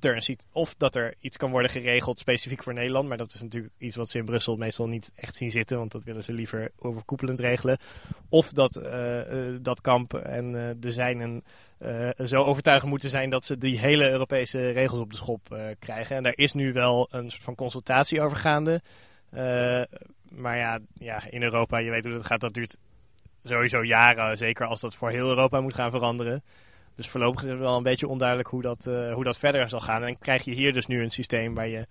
of 0.52 0.76
dat 0.76 0.96
er 0.96 1.14
iets 1.20 1.38
kan 1.38 1.52
worden 1.52 1.72
geregeld 1.72 2.20
specifiek 2.20 2.64
voor 2.64 2.74
Nederland. 2.74 3.08
Maar 3.08 3.18
dat 3.18 3.34
is 3.34 3.42
natuurlijk 3.42 3.74
iets 3.78 3.96
wat 3.96 4.10
ze 4.10 4.18
in 4.18 4.26
Brussel 4.26 4.56
meestal 4.56 4.88
niet 4.88 5.12
echt 5.16 5.36
zien 5.36 5.52
zitten. 5.52 5.78
Want 5.78 5.92
dat 5.92 6.04
willen 6.04 6.24
ze 6.24 6.34
liever 6.34 6.72
overkoepelend 6.78 7.40
regelen. 7.40 7.78
Of 8.30 8.52
dat, 8.52 8.76
eh, 8.76 9.20
eh, 9.22 9.60
dat 9.62 9.82
Kamp 9.82 10.14
en 10.14 10.68
eh, 10.68 10.76
de 10.78 10.92
zijnen 10.92 11.44
zo 12.26 12.44
overtuigend 12.44 12.90
moeten 12.90 13.10
zijn 13.10 13.30
dat 13.30 13.46
ze 13.46 13.58
die 13.58 13.80
hele 13.80 14.10
Europese 14.10 14.70
regels 14.70 15.00
op 15.00 15.10
de 15.10 15.18
schop 15.18 15.58
krijgen. 15.80 16.16
En 16.16 16.24
daar 16.24 16.36
is 16.36 16.54
nu 16.54 16.74
wel 16.74 17.08
een 17.12 17.30
soort 17.30 17.44
van 17.44 17.56
consultatie 17.56 18.22
over 18.22 18.38
gaande. 18.38 18.82
Maar 20.32 20.58
ja, 20.58 20.80
ja, 20.94 21.24
in 21.30 21.44
Europa, 21.44 21.78
je 21.78 21.92
weet 21.92 22.04
hoe 22.04 22.14
dat 22.14 22.26
gaat, 22.26 22.40
dat 22.40 22.54
duurt 22.54 22.78
sowieso 23.44 23.84
jaren. 23.84 24.38
Zeker 24.38 24.66
als 24.66 24.82
dat 24.82 24.96
voor 24.96 25.10
heel 25.10 25.28
Europa 25.28 25.62
moet 25.62 25.74
gaan 25.74 25.92
veranderen. 25.92 26.44
Dus 26.96 27.10
voorlopig 27.10 27.44
is 27.44 27.50
het 27.50 27.60
wel 27.60 27.78
een 27.78 27.84
beetje 27.84 28.08
onduidelijk 28.08 28.50
hoe 28.50 28.62
dat, 28.62 28.88
eh, 28.88 29.14
hoe 29.14 29.24
dat 29.24 29.38
verder 29.38 29.70
zal 29.70 29.80
gaan. 29.80 30.02
En 30.02 30.08
dan 30.08 30.18
krijg 30.18 30.44
je 30.44 30.52
hier 30.52 30.74
dus 30.74 30.86
nu 30.86 31.04
een 31.04 31.12
systeem 31.12 31.56
waar 31.56 31.68
je 31.68 31.88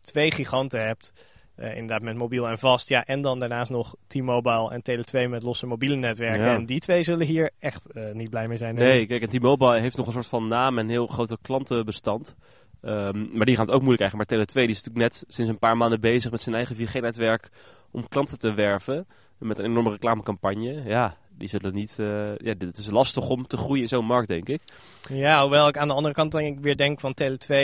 twee 0.00 0.30
giganten 0.30 0.86
hebt. 0.86 1.12
Uh, 1.56 1.70
inderdaad 1.70 2.02
met 2.02 2.16
mobiel 2.16 2.48
en 2.48 2.58
vast. 2.58 2.88
Ja, 2.88 3.04
en 3.04 3.20
dan 3.20 3.38
daarnaast 3.38 3.70
nog 3.70 3.94
T-Mobile 4.06 4.70
en 4.70 4.82
Tele2 4.82 5.28
met 5.28 5.42
losse 5.42 5.66
mobiele 5.66 5.94
netwerken. 5.94 6.46
Ja. 6.46 6.54
En 6.54 6.66
die 6.66 6.80
twee 6.80 7.02
zullen 7.02 7.26
hier 7.26 7.50
echt 7.58 7.82
uh, 7.92 8.12
niet 8.12 8.30
blij 8.30 8.48
mee 8.48 8.56
zijn. 8.56 8.74
Nee, 8.74 9.06
kijk, 9.06 9.22
en 9.22 9.28
T-Mobile 9.28 9.80
heeft 9.80 9.96
nog 9.96 10.06
een 10.06 10.12
soort 10.12 10.26
van 10.26 10.48
naam 10.48 10.78
en 10.78 10.88
heel 10.88 11.06
grote 11.06 11.38
klantenbestand. 11.42 12.36
Um, 12.82 13.30
maar 13.32 13.46
die 13.46 13.56
gaan 13.56 13.66
het 13.66 13.74
ook 13.74 13.82
moeilijk 13.82 14.10
krijgen. 14.10 14.18
Maar 14.18 14.26
Tele2 14.26 14.52
die 14.52 14.68
is 14.68 14.82
natuurlijk 14.82 15.14
net 15.14 15.24
sinds 15.28 15.50
een 15.50 15.58
paar 15.58 15.76
maanden 15.76 16.00
bezig 16.00 16.30
met 16.30 16.42
zijn 16.42 16.54
eigen 16.54 16.76
4G-netwerk 16.76 17.48
om 17.90 18.08
klanten 18.08 18.38
te 18.38 18.54
werven. 18.54 19.06
Met 19.38 19.58
een 19.58 19.64
enorme 19.64 19.90
reclamecampagne. 19.90 20.82
Ja, 20.84 21.16
die 21.38 21.48
zullen 21.48 21.74
niet. 21.74 21.96
Uh, 22.00 22.36
ja, 22.36 22.54
het 22.58 22.78
is 22.78 22.90
lastig 22.90 23.28
om 23.28 23.46
te 23.46 23.56
groeien 23.56 23.82
in 23.82 23.88
zo'n 23.88 24.04
markt, 24.04 24.28
denk 24.28 24.48
ik. 24.48 24.62
Ja, 25.08 25.40
hoewel 25.40 25.68
ik 25.68 25.76
aan 25.76 25.88
de 25.88 25.94
andere 25.94 26.14
kant 26.14 26.32
dan 26.32 26.40
ik 26.40 26.60
weer 26.60 26.76
denk 26.76 27.00
van 27.00 27.16
Tele2, 27.22 27.54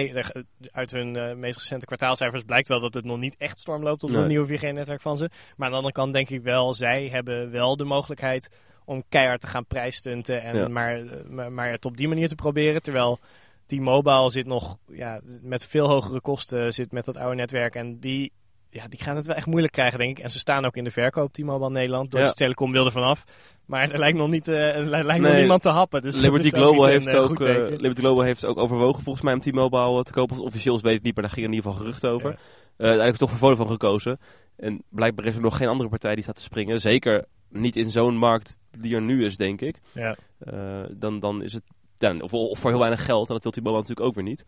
uit 0.73 0.91
hun 0.91 1.15
uh, 1.15 1.35
meest 1.35 1.59
recente 1.59 1.87
kwartaalcijfers 1.87 2.43
blijkt 2.43 2.69
wel 2.69 2.81
dat 2.81 2.95
het 2.95 3.05
nog 3.05 3.19
niet 3.19 3.37
echt 3.39 3.59
storm 3.59 3.83
loopt 3.83 4.03
op 4.03 4.11
nee. 4.11 4.19
het 4.19 4.29
nieuwe 4.29 4.59
4G-netwerk 4.59 5.01
van 5.01 5.17
ze. 5.17 5.31
Maar 5.57 5.67
aan 5.67 5.73
de 5.73 5.77
andere 5.77 5.95
kant 5.95 6.13
denk 6.13 6.31
ik 6.31 6.43
wel, 6.43 6.75
zij 6.75 7.09
hebben 7.09 7.51
wel 7.51 7.77
de 7.77 7.85
mogelijkheid 7.85 8.51
om 8.85 9.05
keihard 9.09 9.41
te 9.41 9.47
gaan 9.47 9.67
prijsstunten 9.67 10.43
en 10.43 10.57
ja. 10.57 10.69
maar, 10.69 11.03
maar, 11.29 11.53
maar 11.53 11.71
het 11.71 11.85
op 11.85 11.97
die 11.97 12.09
manier 12.09 12.29
te 12.29 12.35
proberen. 12.35 12.83
Terwijl 12.83 13.19
T-Mobile 13.67 14.31
zit 14.31 14.47
nog 14.47 14.77
ja, 14.87 15.21
met 15.43 15.67
veel 15.67 15.89
hogere 15.89 16.21
kosten, 16.21 16.75
zit 16.75 16.93
met 16.93 17.05
dat 17.05 17.17
oude 17.17 17.37
netwerk 17.37 17.75
en 17.75 17.99
die 17.99 18.33
ja, 18.75 18.89
die 18.89 19.03
gaan 19.03 19.17
het 19.17 19.27
wel 19.27 19.37
echt 19.37 19.47
moeilijk 19.47 19.73
krijgen, 19.73 19.99
denk 19.99 20.19
ik. 20.19 20.25
En 20.25 20.31
ze 20.31 20.39
staan 20.39 20.65
ook 20.65 20.77
in 20.77 20.85
de 20.85 20.91
verkoop, 20.91 21.33
T-Mobile 21.33 21.71
Nederland. 21.71 22.11
Deutsche 22.11 22.29
ja. 22.29 22.35
Telekom 22.35 22.73
wil 22.73 22.87
er 22.87 22.93
vanaf. 22.93 23.25
Maar 23.67 23.91
er 23.91 23.99
lijkt 23.99 24.19
nog, 24.19 24.31
niet, 24.31 24.49
uh, 24.49 24.77
er 24.77 24.87
lijkt 24.87 25.07
nee. 25.07 25.21
nog 25.21 25.35
niemand 25.35 25.63
te 25.63 25.69
happen. 25.69 26.03
Dus 26.03 26.17
Liberty, 26.17 26.51
Global 26.51 26.87
heeft 26.87 27.07
een, 27.07 27.19
ook, 27.19 27.41
uh, 27.41 27.55
Liberty 27.69 28.01
Global 28.01 28.25
heeft 28.25 28.45
ook 28.45 28.59
overwogen 28.59 29.03
volgens 29.03 29.25
mij 29.25 29.35
om 29.35 29.41
T-Mobile 29.41 30.03
te 30.03 30.13
kopen. 30.13 30.37
Of 30.37 30.43
officieel 30.43 30.81
weet 30.81 30.97
ik 30.97 31.03
niet, 31.03 31.15
maar 31.15 31.25
daar 31.25 31.33
ging 31.33 31.47
in 31.47 31.53
ieder 31.53 31.71
geval 31.71 31.85
gerucht 31.85 32.07
over. 32.07 32.31
Ja. 32.31 32.37
Uh, 32.37 32.41
uiteindelijk 32.77 33.17
toch 33.17 33.31
voor 33.31 33.39
Vodafone 33.39 33.71
gekozen. 33.71 34.19
En 34.57 34.83
blijkbaar 34.89 35.25
is 35.25 35.35
er 35.35 35.41
nog 35.41 35.57
geen 35.57 35.69
andere 35.69 35.89
partij 35.89 36.15
die 36.15 36.23
staat 36.23 36.37
te 36.37 36.43
springen. 36.43 36.81
Zeker 36.81 37.25
niet 37.49 37.77
in 37.77 37.91
zo'n 37.91 38.17
markt 38.17 38.59
die 38.71 38.95
er 38.95 39.03
nu 39.03 39.25
is, 39.25 39.37
denk 39.37 39.61
ik. 39.61 39.81
Ja. 39.93 40.17
dan, 40.91 41.21
dan 41.21 41.43
is 41.43 41.53
het... 41.53 41.63
Ja, 41.99 42.17
of, 42.19 42.33
of, 42.33 42.59
voor 42.59 42.71
heel 42.71 42.79
weinig 42.79 43.05
geld. 43.05 43.29
En 43.29 43.35
dat 43.35 43.43
wil 43.43 43.53
T-Mobile 43.53 43.77
natuurlijk 43.77 44.07
ook 44.07 44.15
weer 44.15 44.25
niet. 44.25 44.45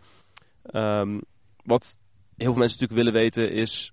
Um, 0.73 1.21
wat 1.65 1.99
heel 2.37 2.53
veel 2.53 2.61
mensen 2.61 2.79
natuurlijk 2.81 2.93
willen 2.93 3.13
weten 3.13 3.51
is 3.51 3.93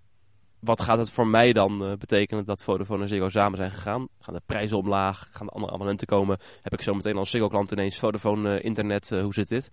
wat 0.63 0.81
gaat 0.81 0.97
het 0.97 1.11
voor 1.11 1.27
mij 1.27 1.53
dan 1.53 1.83
uh, 1.83 1.93
betekenen 1.97 2.45
dat 2.45 2.63
Vodafone 2.63 3.01
en 3.01 3.07
Ziggo 3.07 3.29
samen 3.29 3.57
zijn 3.57 3.71
gegaan? 3.71 4.07
Gaan 4.19 4.33
de 4.33 4.41
prijzen 4.45 4.77
omlaag? 4.77 5.27
Gaan 5.31 5.45
de 5.45 5.51
andere 5.51 5.71
abonnementen 5.71 6.07
komen? 6.07 6.37
Heb 6.61 6.73
ik 6.73 6.81
zo 6.81 6.93
meteen 6.93 7.17
als 7.17 7.29
Ziggo-klant 7.29 7.71
ineens 7.71 7.99
Vodafone 7.99 8.57
uh, 8.57 8.63
internet? 8.63 9.11
Uh, 9.11 9.21
hoe 9.21 9.33
zit 9.33 9.47
dit? 9.47 9.69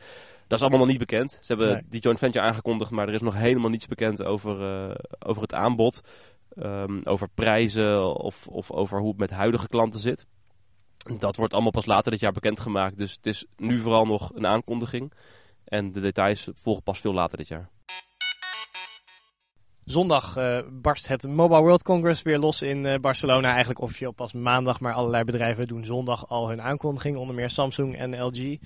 Dat 0.47 0.59
is 0.59 0.61
allemaal 0.61 0.79
nog 0.79 0.89
niet 0.89 0.99
bekend. 0.99 1.31
Ze 1.31 1.47
hebben 1.47 1.73
nee. 1.73 1.83
die 1.89 2.01
joint 2.01 2.19
venture 2.19 2.45
aangekondigd, 2.45 2.91
maar 2.91 3.09
er 3.09 3.15
is 3.15 3.21
nog 3.21 3.35
helemaal 3.35 3.71
niets 3.71 3.87
bekend 3.87 4.23
over, 4.25 4.57
over 5.19 5.43
het 5.43 5.55
aanbod. 5.55 6.03
Um, 6.57 7.01
over 7.05 7.29
prijzen 7.35 8.15
of, 8.15 8.47
of 8.47 8.71
over 8.71 8.99
hoe 8.99 9.09
het 9.09 9.19
met 9.19 9.31
huidige 9.31 9.69
klanten 9.69 10.01
zit. 10.01 10.27
Dat 11.19 11.37
wordt 11.37 11.53
allemaal 11.53 11.71
pas 11.71 11.87
later 11.87 12.11
dit 12.11 12.21
jaar 12.21 12.33
bekendgemaakt. 12.33 12.99
Dus 12.99 13.13
het 13.13 13.27
is 13.27 13.47
nu 13.57 13.81
vooral 13.81 14.05
nog 14.07 14.31
een 14.35 14.47
aankondiging. 14.47 15.13
En 15.65 15.93
de 15.93 16.01
details 16.01 16.49
volgen 16.53 16.83
pas 16.83 17.01
veel 17.01 17.13
later 17.13 17.37
dit 17.37 17.49
jaar. 17.49 17.69
Zondag 19.91 20.37
uh, 20.37 20.59
barst 20.73 21.09
het 21.09 21.29
Mobile 21.29 21.61
World 21.61 21.83
Congress 21.83 22.23
weer 22.23 22.39
los 22.39 22.63
in 22.63 22.85
uh, 22.85 22.95
Barcelona. 22.99 23.49
Eigenlijk 23.49 23.81
officieel 23.81 24.13
pas 24.13 24.33
maandag, 24.33 24.81
maar 24.81 24.93
allerlei 24.93 25.25
bedrijven 25.25 25.67
doen 25.67 25.85
zondag 25.85 26.29
al 26.29 26.49
hun 26.49 26.63
aankondiging. 26.63 27.17
Onder 27.17 27.35
meer 27.35 27.51
Samsung 27.51 27.97
en 27.97 28.23
LG. 28.23 28.59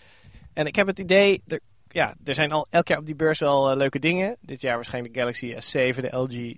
En 0.53 0.67
ik 0.67 0.77
heb 0.77 0.87
het 0.87 0.99
idee, 0.99 1.43
er, 1.47 1.61
ja, 1.89 2.15
er 2.25 2.35
zijn 2.35 2.53
al 2.53 2.67
elk 2.71 2.89
jaar 2.89 2.99
op 2.99 3.07
die 3.07 3.15
beurs 3.15 3.39
wel 3.39 3.71
uh, 3.71 3.77
leuke 3.77 3.99
dingen. 3.99 4.37
Dit 4.41 4.61
jaar 4.61 4.75
waarschijnlijk 4.75 5.15
de 5.15 5.21
Galaxy 5.21 5.53
S7, 5.53 6.01
de 6.01 6.17
LG 6.17 6.57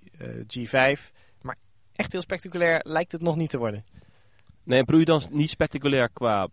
G5. 0.57 1.11
Maar 1.41 1.57
echt 1.95 2.11
heel 2.11 2.21
spectaculair 2.21 2.79
lijkt 2.83 3.11
het 3.11 3.21
nog 3.21 3.35
niet 3.35 3.49
te 3.49 3.57
worden. 3.57 3.85
Nee, 4.63 4.83
bedoel 4.83 4.99
je 4.99 5.05
dan 5.05 5.21
niet 5.29 5.49
spectaculair 5.49 6.09
qua 6.09 6.47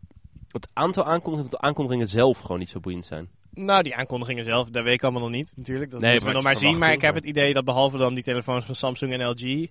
het 0.49 0.69
aantal 0.73 1.05
aankondigingen, 1.05 1.51
dat 1.51 1.61
de 1.61 1.67
aankondigingen 1.67 2.09
zelf 2.09 2.39
gewoon 2.39 2.59
niet 2.59 2.71
zo 2.71 2.81
boeiend 2.81 3.05
zijn? 3.05 3.29
Nou, 3.55 3.83
die 3.83 3.97
aankondigingen 3.97 4.45
zelf, 4.45 4.71
dat 4.71 4.85
weet 4.85 4.95
ik 4.95 5.03
allemaal 5.03 5.23
nog 5.23 5.31
niet 5.31 5.53
natuurlijk. 5.57 5.91
Dat 5.91 6.01
nee, 6.01 6.11
moeten 6.11 6.29
we 6.29 6.35
nog 6.35 6.45
maar 6.45 6.57
zien. 6.57 6.79
Maar 6.79 6.93
ik 6.93 7.01
heb 7.01 7.15
het 7.15 7.25
idee 7.25 7.53
dat 7.53 7.65
behalve 7.65 7.99
dan 7.99 8.15
die 8.15 8.23
telefoons 8.23 8.65
van 8.65 8.75
Samsung 8.75 9.13
en 9.13 9.29
LG... 9.29 9.69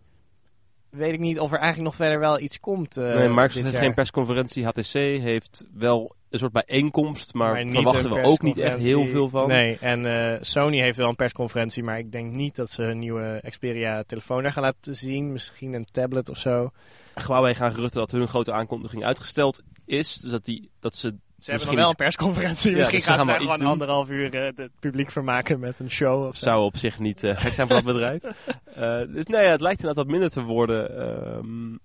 weet 0.89 1.13
ik 1.13 1.19
niet 1.19 1.39
of 1.39 1.51
er 1.51 1.57
eigenlijk 1.57 1.87
nog 1.87 1.95
verder 1.95 2.19
wel 2.19 2.39
iets 2.39 2.59
komt 2.59 2.97
uh, 2.97 3.13
Nee, 3.15 3.27
Microsoft 3.27 3.65
heeft 3.65 3.77
geen 3.77 3.93
persconferentie. 3.93 4.65
HTC 4.65 4.93
heeft 4.93 5.65
wel 5.73 6.15
een 6.29 6.39
soort 6.39 6.51
bijeenkomst, 6.51 7.33
maar, 7.33 7.53
maar 7.53 7.71
verwachten 7.71 8.13
we 8.13 8.21
ook 8.21 8.41
niet 8.41 8.57
echt 8.57 8.77
heel 8.77 9.05
veel 9.05 9.29
van. 9.29 9.47
Nee, 9.47 9.77
en 9.79 10.05
uh, 10.05 10.37
Sony 10.41 10.79
heeft 10.79 10.97
wel 10.97 11.09
een 11.09 11.15
persconferentie, 11.15 11.83
maar 11.83 11.97
ik 11.97 12.11
denk 12.11 12.33
niet 12.33 12.55
dat 12.55 12.71
ze 12.71 12.81
hun 12.81 12.99
nieuwe 12.99 13.43
Xperia 13.49 14.03
telefoon 14.03 14.43
daar 14.43 14.51
gaan 14.51 14.63
laten 14.63 14.95
zien. 14.95 15.31
Misschien 15.31 15.73
een 15.73 15.87
tablet 15.91 16.29
of 16.29 16.37
zo. 16.37 16.71
Huawei 17.25 17.55
gaan 17.55 17.71
geruchten 17.71 17.99
dat 17.99 18.11
hun 18.11 18.27
grote 18.27 18.51
aankondiging 18.51 19.03
uitgesteld 19.03 19.61
is. 19.85 20.15
Dus 20.15 20.31
dat, 20.31 20.45
die, 20.45 20.69
dat 20.79 20.95
ze 20.95 21.15
ze 21.43 21.51
hebben 21.51 21.67
nog 21.67 21.77
wel 21.77 21.89
een 21.89 21.95
persconferentie. 21.95 22.71
Ja, 22.71 22.77
Misschien 22.77 22.99
dus 22.99 23.07
gaan 23.07 23.19
ze 23.19 23.25
daar 23.25 23.39
gewoon 23.39 23.59
doen. 23.59 23.67
anderhalf 23.67 24.09
uur 24.09 24.35
uh, 24.35 24.41
het 24.55 24.71
publiek 24.79 25.11
vermaken 25.11 25.59
met 25.59 25.79
een 25.79 25.91
show. 25.91 26.27
Of 26.27 26.35
zo. 26.35 26.43
Zou 26.43 26.63
op 26.63 26.77
zich 26.77 26.99
niet 26.99 27.23
uh, 27.23 27.37
gek 27.37 27.53
zijn 27.53 27.67
voor 27.67 27.75
dat 27.75 27.85
bedrijf. 27.85 28.23
uh, 28.23 29.01
dus 29.15 29.25
nee, 29.25 29.43
ja, 29.43 29.49
het 29.49 29.61
lijkt 29.61 29.79
inderdaad 29.79 30.05
wat 30.05 30.13
minder 30.13 30.31
te 30.31 30.41
worden. 30.41 31.07
Um, 31.37 31.79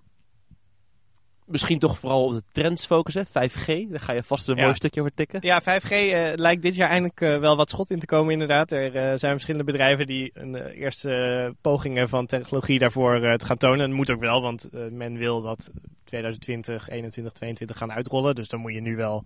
misschien 1.45 1.79
toch 1.79 1.99
vooral 1.99 2.25
op 2.25 2.33
de 2.33 2.43
trends 2.53 2.87
focussen. 2.87 3.27
5G, 3.27 3.67
daar 3.67 4.01
ga 4.01 4.13
je 4.13 4.23
vast 4.23 4.49
een 4.49 4.57
ja. 4.57 4.63
mooi 4.63 4.75
stukje 4.75 5.01
over 5.01 5.15
tikken. 5.15 5.39
Ja, 5.43 5.63
5G 5.63 5.89
lijkt 6.35 6.63
dit 6.63 6.75
jaar 6.75 6.91
eindelijk 6.91 7.41
wel 7.41 7.57
wat 7.57 7.71
schot 7.71 7.91
in 7.91 7.99
te 7.99 8.07
komen 8.07 8.33
inderdaad. 8.33 8.73
Er 8.73 9.19
zijn 9.19 9.33
verschillende 9.33 9.73
bedrijven 9.73 10.07
die 10.07 10.31
een 10.35 10.55
eerste 10.55 11.55
pogingen 11.61 12.09
van 12.09 12.27
technologie 12.27 12.79
daarvoor 12.79 13.37
te 13.37 13.47
gaan 13.47 13.57
tonen. 13.57 13.81
En 13.81 13.89
dat 13.89 13.97
moet 13.97 14.11
ook 14.11 14.21
wel, 14.21 14.43
want 14.43 14.69
men 14.91 15.17
wil 15.17 15.43
dat 15.43 15.71
2020, 16.09 16.89
21, 16.89 17.33
22 17.33 17.79
gaan 17.79 17.93
uitrollen. 17.93 18.35
Dus 18.35 18.49
dan 18.49 18.61
moet 18.61 18.75
je 18.75 18.81
nu 18.81 18.97
wel 18.97 19.25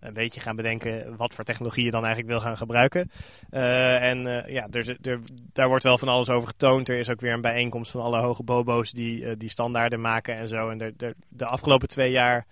een 0.00 0.14
beetje 0.14 0.40
gaan 0.40 0.56
bedenken 0.56 1.16
wat 1.16 1.34
voor 1.34 1.44
technologie 1.44 1.84
je 1.84 1.90
dan 1.90 2.04
eigenlijk 2.04 2.32
wil 2.32 2.40
gaan 2.40 2.56
gebruiken. 2.56 3.10
Uh, 3.50 4.02
en 4.02 4.26
uh, 4.26 4.48
ja, 4.48 4.68
er, 4.70 4.96
er, 5.02 5.20
daar 5.52 5.68
wordt 5.68 5.84
wel 5.84 5.98
van 5.98 6.08
alles 6.08 6.30
over 6.30 6.48
getoond. 6.48 6.88
Er 6.88 6.98
is 6.98 7.10
ook 7.10 7.20
weer 7.20 7.32
een 7.32 7.40
bijeenkomst 7.40 7.90
van 7.90 8.00
alle 8.00 8.20
hoge 8.20 8.42
bobo's 8.42 8.90
die, 8.90 9.20
uh, 9.20 9.32
die 9.38 9.50
standaarden 9.50 10.00
maken 10.00 10.36
en 10.36 10.48
zo. 10.48 10.68
En 10.68 10.78
de, 10.78 11.14
de, 11.28 11.46
afgelopen 11.46 11.88
twee 11.88 12.10
jaar 12.10 12.46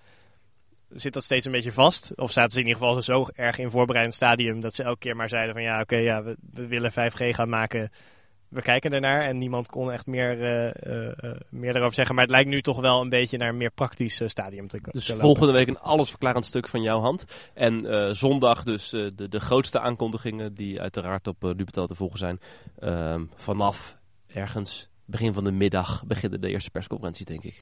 zit 0.88 1.12
dat 1.12 1.24
steeds 1.24 1.46
een 1.46 1.52
beetje 1.52 1.72
vast. 1.72 2.12
Of 2.16 2.32
zaten 2.32 2.52
ze 2.52 2.60
in 2.60 2.66
ieder 2.66 2.82
geval 2.82 3.02
zo 3.02 3.26
erg 3.34 3.58
in 3.58 3.70
voorbereidend 3.70 4.14
stadium 4.14 4.60
dat 4.60 4.74
ze 4.74 4.82
elke 4.82 4.98
keer 4.98 5.16
maar 5.16 5.28
zeiden 5.28 5.54
van 5.54 5.62
ja, 5.62 5.80
oké, 5.80 5.96
ja, 5.96 6.22
we 6.52 6.66
willen 6.66 6.92
5G 6.92 7.34
gaan 7.34 7.48
maken 7.48 7.90
we 8.50 8.62
kijken 8.62 8.92
ernaar 8.92 9.22
en 9.22 9.38
niemand 9.38 9.68
kon 9.68 9.92
echt 9.92 10.06
meer, 10.06 10.38
uh, 10.38 10.64
uh, 10.64 11.12
uh, 11.20 11.30
meer 11.48 11.72
daarover 11.72 11.94
zeggen. 11.94 12.14
Maar 12.14 12.24
het 12.24 12.32
lijkt 12.32 12.48
nu 12.48 12.62
toch 12.62 12.80
wel 12.80 13.00
een 13.00 13.08
beetje 13.08 13.38
naar 13.38 13.48
een 13.48 13.56
meer 13.56 13.70
praktisch 13.70 14.22
stadium 14.26 14.68
te 14.68 14.80
komen. 14.80 15.06
Dus 15.06 15.12
volgende 15.18 15.52
week 15.52 15.68
een 15.68 15.78
allesverklarend 15.78 16.46
stuk 16.46 16.68
van 16.68 16.82
jouw 16.82 17.00
hand. 17.00 17.24
En 17.54 18.16
zondag 18.16 18.62
dus 18.62 18.88
de, 18.88 19.28
de 19.28 19.40
grootste 19.40 19.80
aankondigingen 19.80 20.54
die 20.54 20.80
uiteraard 20.80 21.26
op 21.26 21.36
Betaald 21.56 21.88
te 21.88 21.94
volgen 21.94 22.18
zijn. 22.18 22.40
Ehm, 22.78 23.24
vanaf 23.34 23.96
ergens 24.26 24.88
begin 25.04 25.34
van 25.34 25.44
de 25.44 25.52
middag 25.52 26.04
beginnen 26.06 26.40
de 26.40 26.48
eerste 26.48 26.70
persconferenties, 26.70 27.24
denk 27.24 27.44
ik. 27.44 27.60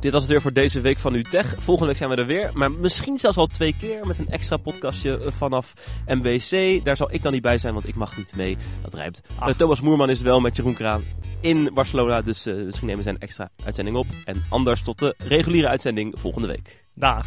Dit 0.00 0.12
was 0.12 0.22
het 0.22 0.30
weer 0.30 0.40
voor 0.40 0.52
deze 0.52 0.80
week 0.80 0.98
van 0.98 1.14
UTech. 1.14 1.54
Volgende 1.58 1.88
week 1.88 1.96
zijn 1.96 2.10
we 2.10 2.16
er 2.16 2.26
weer. 2.26 2.50
Maar 2.54 2.70
misschien 2.70 3.18
zelfs 3.18 3.36
al 3.36 3.46
twee 3.46 3.74
keer 3.80 4.06
met 4.06 4.18
een 4.18 4.28
extra 4.28 4.56
podcastje 4.56 5.20
vanaf 5.36 5.72
MWC. 6.06 6.84
Daar 6.84 6.96
zal 6.96 7.12
ik 7.12 7.22
dan 7.22 7.32
niet 7.32 7.42
bij 7.42 7.58
zijn, 7.58 7.74
want 7.74 7.88
ik 7.88 7.94
mag 7.94 8.16
niet 8.16 8.36
mee. 8.36 8.56
Dat 8.82 8.94
rijmt. 8.94 9.20
Uh, 9.40 9.48
Thomas 9.48 9.80
Moerman 9.80 10.10
is 10.10 10.20
wel 10.20 10.40
met 10.40 10.56
Jeroen 10.56 10.74
Kraan 10.74 11.04
in 11.40 11.70
Barcelona. 11.74 12.22
Dus 12.22 12.46
uh, 12.46 12.64
misschien 12.64 12.86
nemen 12.86 13.04
we 13.04 13.10
zijn 13.10 13.18
extra 13.18 13.50
uitzending 13.64 13.96
op. 13.96 14.06
En 14.24 14.44
anders 14.48 14.82
tot 14.82 14.98
de 14.98 15.14
reguliere 15.18 15.68
uitzending 15.68 16.14
volgende 16.18 16.48
week. 16.48 16.84
Dag. 16.94 17.26